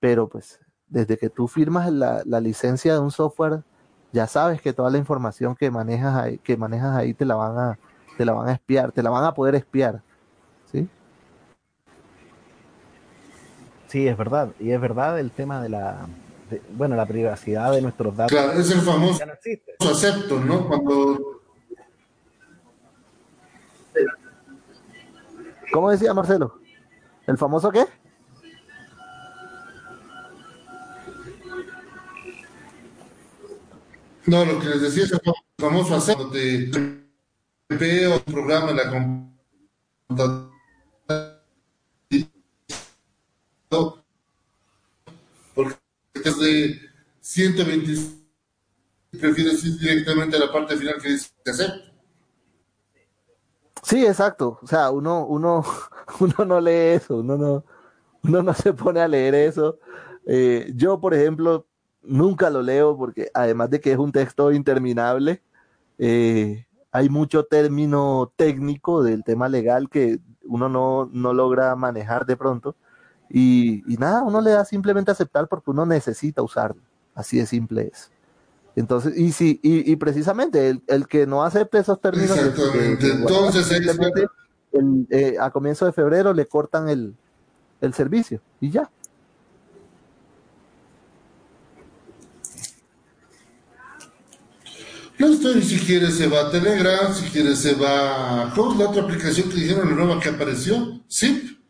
[0.00, 3.64] Pero pues desde que tú firmas la, la licencia de un software,
[4.12, 7.58] ya sabes que toda la información que manejas ahí, que manejas ahí te la van
[7.58, 7.78] a,
[8.16, 10.02] te la van a espiar, te la van a poder espiar.
[10.70, 10.88] ¿Sí?
[13.88, 14.52] Sí, es verdad.
[14.60, 16.06] Y es verdad el tema de la,
[16.50, 18.32] de- bueno, la privacidad de nuestros datos.
[18.32, 19.72] Claro, es el famoso Ya no existe.
[19.80, 20.66] acepto, ¿no?
[20.68, 21.30] Cuando
[25.72, 26.60] ¿Cómo decía Marcelo?
[27.26, 27.84] ¿El famoso qué?
[34.26, 35.20] No, lo que les decía es el
[35.58, 36.70] famoso acepto de
[37.68, 38.90] veo un programa en la
[40.08, 40.53] computadora
[46.32, 46.80] de
[47.20, 47.92] 120
[49.18, 51.94] prefieres ir directamente a la parte final que dice acepto.
[53.82, 54.58] Sí, exacto.
[54.62, 55.64] O sea, uno, uno,
[56.20, 57.64] uno no lee eso, uno no,
[58.22, 59.78] uno no se pone a leer eso.
[60.26, 61.66] Eh, yo, por ejemplo,
[62.02, 65.42] nunca lo leo porque además de que es un texto interminable,
[65.98, 72.36] eh, hay mucho término técnico del tema legal que uno no, no logra manejar de
[72.36, 72.76] pronto.
[73.30, 76.82] Y, y, nada, uno le da simplemente aceptar porque uno necesita usarlo.
[77.14, 78.10] Así de simple es.
[78.76, 83.10] Entonces, y si, y, y precisamente el, el, que no acepte esos términos, Exactamente.
[83.10, 84.26] Entonces, simplemente
[84.72, 87.14] el, eh, a comienzo de febrero le cortan el,
[87.80, 88.90] el servicio y ya.
[95.16, 98.54] Listo, y si quiere se va a Telegram, si quiere se va a...
[98.54, 101.00] ¿Cómo es la otra aplicación que dijeron, la nueva que apareció?
[101.08, 101.63] ¿Zip?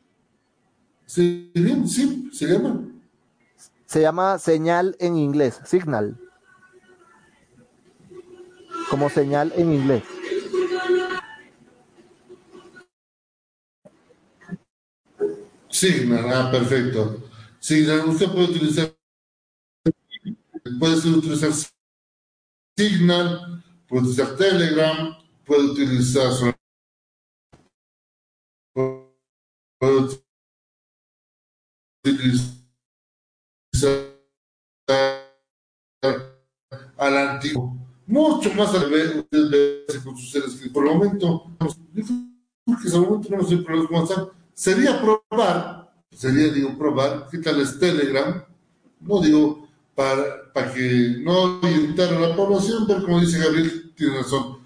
[1.15, 1.53] ¿Sí?
[1.55, 1.89] bien?
[1.89, 2.33] ¿Zip?
[2.33, 2.85] ¿Se llama?
[3.87, 6.19] Se llama señal en inglés, Signal.
[8.91, 10.03] Como señal en inglés.
[15.69, 17.31] Signal, ah, perfecto.
[17.61, 18.93] Signal, usted puede utilizar,
[20.81, 21.53] puede utilizar
[22.77, 26.57] Signal, puede utilizar Telegram, puede utilizar
[28.75, 30.24] puede utilizar
[36.99, 37.77] al antiguo,
[38.07, 39.27] mucho más al ver
[40.05, 41.51] con sus seres que por el momento,
[41.95, 44.29] yo creo que al momento no hay problemas con WhatsApp.
[44.53, 48.45] Sería probar, sería, digo, probar, qué tal es Telegram,
[49.01, 54.19] no digo para, para que no orientar a la población, pero como dice Gabriel, tiene
[54.19, 54.64] razón.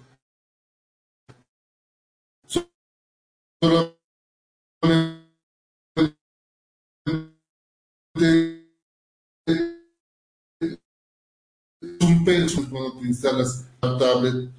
[12.67, 14.49] Cuando te instalas la tablet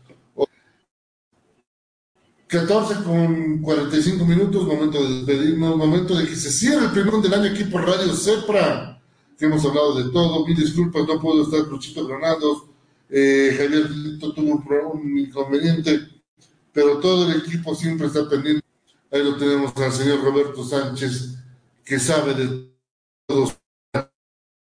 [2.51, 7.35] 14 con 45 minutos, momento de despedirnos, momento de que se cierre el primer del
[7.35, 9.01] año aquí por Radio Cepra,
[9.39, 10.45] que hemos hablado de todo.
[10.45, 12.65] Mil disculpas, no puedo estar Luchito Granados,
[13.09, 13.89] eh, Javier
[14.19, 16.09] tuvo un, un, inconveniente,
[16.73, 18.65] pero todo el equipo siempre está pendiente.
[19.13, 21.37] Ahí lo tenemos al señor Roberto Sánchez,
[21.85, 22.69] que sabe de
[23.29, 23.53] todo,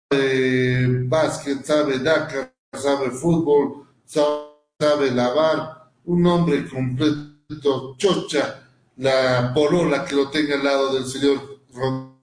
[0.09, 4.45] sabe básquet, sabe Dakar, sabe fútbol, sabe,
[4.79, 11.61] sabe lavar, un hombre completo chocha, la polola que lo tenga al lado del señor
[11.73, 12.13] Rodríguez,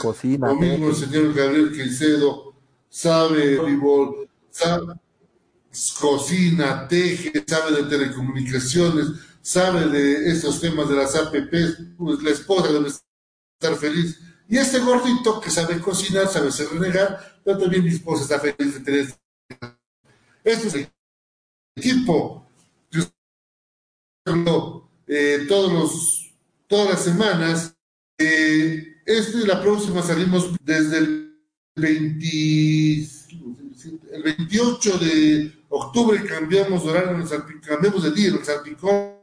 [0.00, 2.54] Cocina, lo mismo el señor Gabriel Queicedo,
[2.88, 4.94] sabe voleibol, sabe,
[6.00, 9.08] cocina, teje, sabe de telecomunicaciones,
[9.40, 14.18] sabe de esos temas de las APPs, pues la esposa debe estar feliz.
[14.48, 18.74] Y este gordito que sabe cocinar, sabe ser renegar, pero también mi esposa está feliz
[18.74, 19.14] de tener.
[20.48, 20.88] Este es el
[21.76, 22.46] equipo
[25.06, 26.32] eh, todos los,
[26.66, 27.76] todas las semanas.
[28.16, 31.38] Eh, este la próxima salimos desde el
[31.76, 32.26] 20,
[34.12, 37.28] el 28 de octubre cambiamos de horario,
[37.60, 39.18] cambiamos de día, el salpicón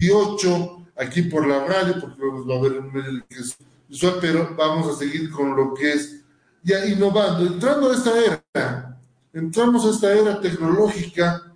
[0.00, 3.56] 28 aquí por la radio, porque va a haber un medio que es
[3.88, 6.22] visual, pero vamos a seguir con lo que es
[6.64, 8.89] ya innovando, entrando a esta era,
[9.32, 11.50] entramos a esta era tecnológica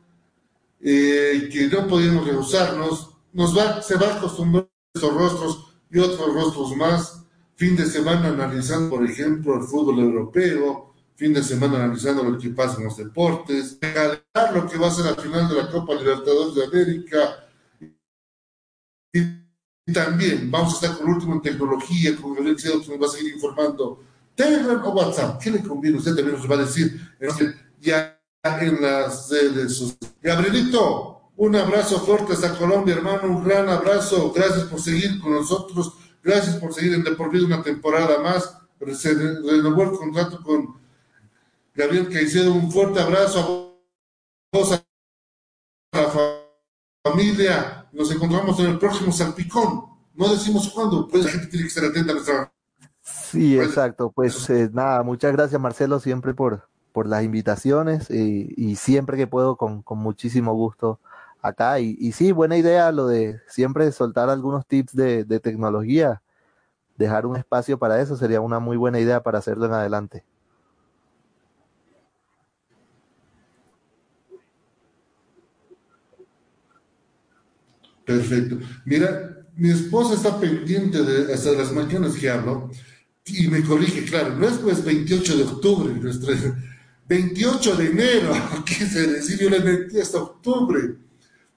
[0.80, 5.98] eh, que no podíamos rehusarnos, nos va, se va a acostumbrar a estos rostros y
[5.98, 7.20] otros rostros más.
[7.56, 12.50] Fin de semana analizando, por ejemplo, el fútbol europeo, fin de semana analizando lo que
[12.50, 13.78] pasa en los deportes,
[14.52, 17.48] lo que va a ser al final de la Copa Libertadores de América.
[19.12, 23.00] Y también vamos a estar con el último en tecnología, con Gabriel Cedo, que nos
[23.00, 24.02] va a seguir informando.
[24.34, 25.98] Telegram o WhatsApp, ¿qué le conviene?
[25.98, 27.00] Usted también nos va a decir.
[27.84, 30.16] Ya en las redes sociales.
[30.22, 34.32] Gabrielito, un abrazo fuerte hasta Colombia, hermano, un gran abrazo.
[34.32, 35.92] Gracias por seguir con nosotros.
[36.22, 38.58] Gracias por seguir en Deportivo una temporada más.
[38.94, 40.80] Se renovó el contrato con
[41.74, 42.52] Gabriel Caicedo.
[42.52, 43.76] Un fuerte abrazo
[44.52, 44.82] a vos, a
[45.92, 46.12] la
[47.04, 47.86] familia.
[47.92, 49.84] Nos encontramos en el próximo Salpicón.
[50.14, 52.52] No decimos cuándo, pues la gente tiene que estar atenta a nuestra.
[53.02, 54.10] Sí, exacto.
[54.10, 59.26] Pues eh, nada, muchas gracias Marcelo siempre por, por las invitaciones y, y siempre que
[59.26, 61.00] puedo con, con muchísimo gusto
[61.42, 61.80] acá.
[61.80, 66.22] Y, y, sí, buena idea lo de siempre soltar algunos tips de, de, tecnología,
[66.96, 70.24] dejar un espacio para eso sería una muy buena idea para hacerlo en adelante.
[78.04, 78.58] Perfecto.
[78.84, 82.70] Mira, mi esposa está pendiente de hasta las mañanas que hablo
[83.26, 86.32] y me corrige, claro, no es pues 28 de octubre, nuestro
[87.06, 88.32] 28 de enero,
[88.64, 90.96] quise decir, yo le metí hasta octubre.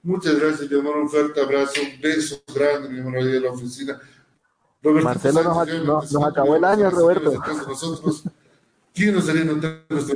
[0.03, 3.51] Muchas gracias, mi amor, un fuerte abrazo, un beso grande, mi amor, ahí de la
[3.51, 3.99] oficina.
[4.81, 7.33] Roberto Marcelo nos, nos, nos acabó el año, Roberto.
[7.67, 8.23] Nosotros,
[8.97, 10.15] ¿Quién nos haría notar nuestro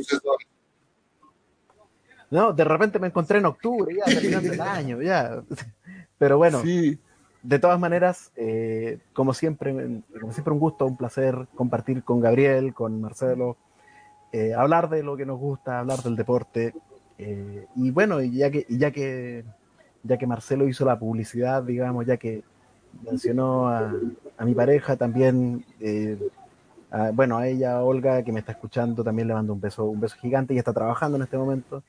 [2.32, 5.44] No, de repente me encontré en octubre, ya, terminando el año, ya.
[6.18, 6.98] Pero bueno, sí.
[7.44, 12.74] de todas maneras, eh, como siempre, como siempre un gusto, un placer compartir con Gabriel,
[12.74, 13.58] con Marcelo,
[14.32, 16.74] eh, hablar de lo que nos gusta, hablar del deporte.
[17.18, 19.44] Eh, y bueno, ya que, ya que
[20.04, 22.44] ya que Marcelo hizo la publicidad, digamos, ya que
[23.04, 23.94] mencionó a,
[24.44, 26.18] mi pareja también, eh,
[27.14, 30.18] bueno, a ella, Olga, que me está escuchando, también le mando un beso, un beso
[30.18, 31.84] gigante y está trabajando en este momento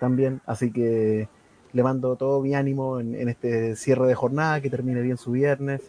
[0.00, 1.28] también, así que
[1.72, 5.82] le mando todo mi ánimo en, este cierre de jornada, que termine bien su viernes,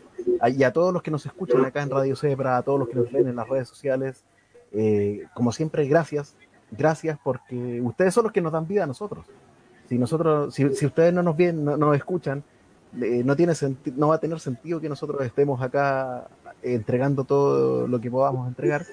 [0.56, 2.96] y a todos los que nos escuchan acá en Radio Zebra, a todos los que
[2.96, 4.26] nos ven en las redes sociales,
[4.74, 6.36] eh, como siempre, gracias,
[6.72, 9.26] gracias porque ustedes son los que nos dan vida a nosotros.
[9.88, 12.44] Si nosotros, si, ustedes no nos ven, no nos escuchan,
[13.02, 13.54] eh, no tiene
[13.96, 16.28] no va a tener sentido que nosotros estemos acá
[16.62, 18.86] entregando todo lo que podamos entregar.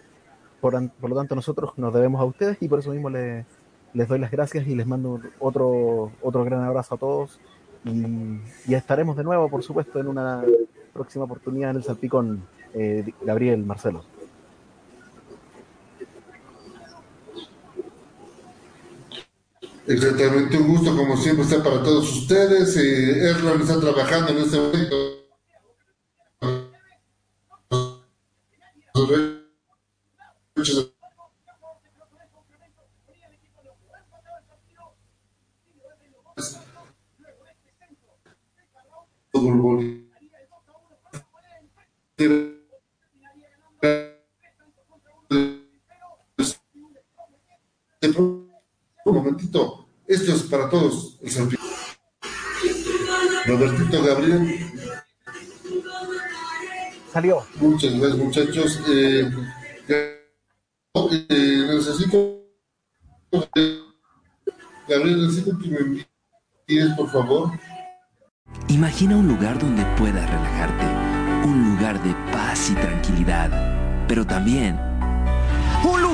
[0.60, 4.30] Por, lo tanto, nosotros nos debemos a ustedes y por eso mismo les doy las
[4.30, 7.40] gracias y les mando otro, otro gran abrazo a todos.
[7.84, 10.42] Y, estaremos de nuevo, por supuesto, en una
[10.92, 12.42] próxima oportunidad en el Salpicón,
[12.74, 14.02] eh, Gabriel, Marcelo.
[19.88, 22.76] Exactamente, un gusto como siempre está para todos ustedes.
[22.76, 25.16] Eh, Erlan está trabajando en este momento.
[49.06, 51.16] Un momentito, esto es para todos.
[51.22, 51.56] El
[53.46, 54.58] Robertito Gabriel.
[57.12, 57.44] Salió.
[57.60, 58.80] Muchas gracias, muchachos.
[58.88, 59.30] Eh,
[61.28, 62.42] eh, necesito.
[64.88, 67.52] Gabriel, necesito que me envíes, por favor.
[68.66, 71.46] Imagina un lugar donde puedas relajarte.
[71.48, 73.52] Un lugar de paz y tranquilidad.
[74.08, 74.95] Pero también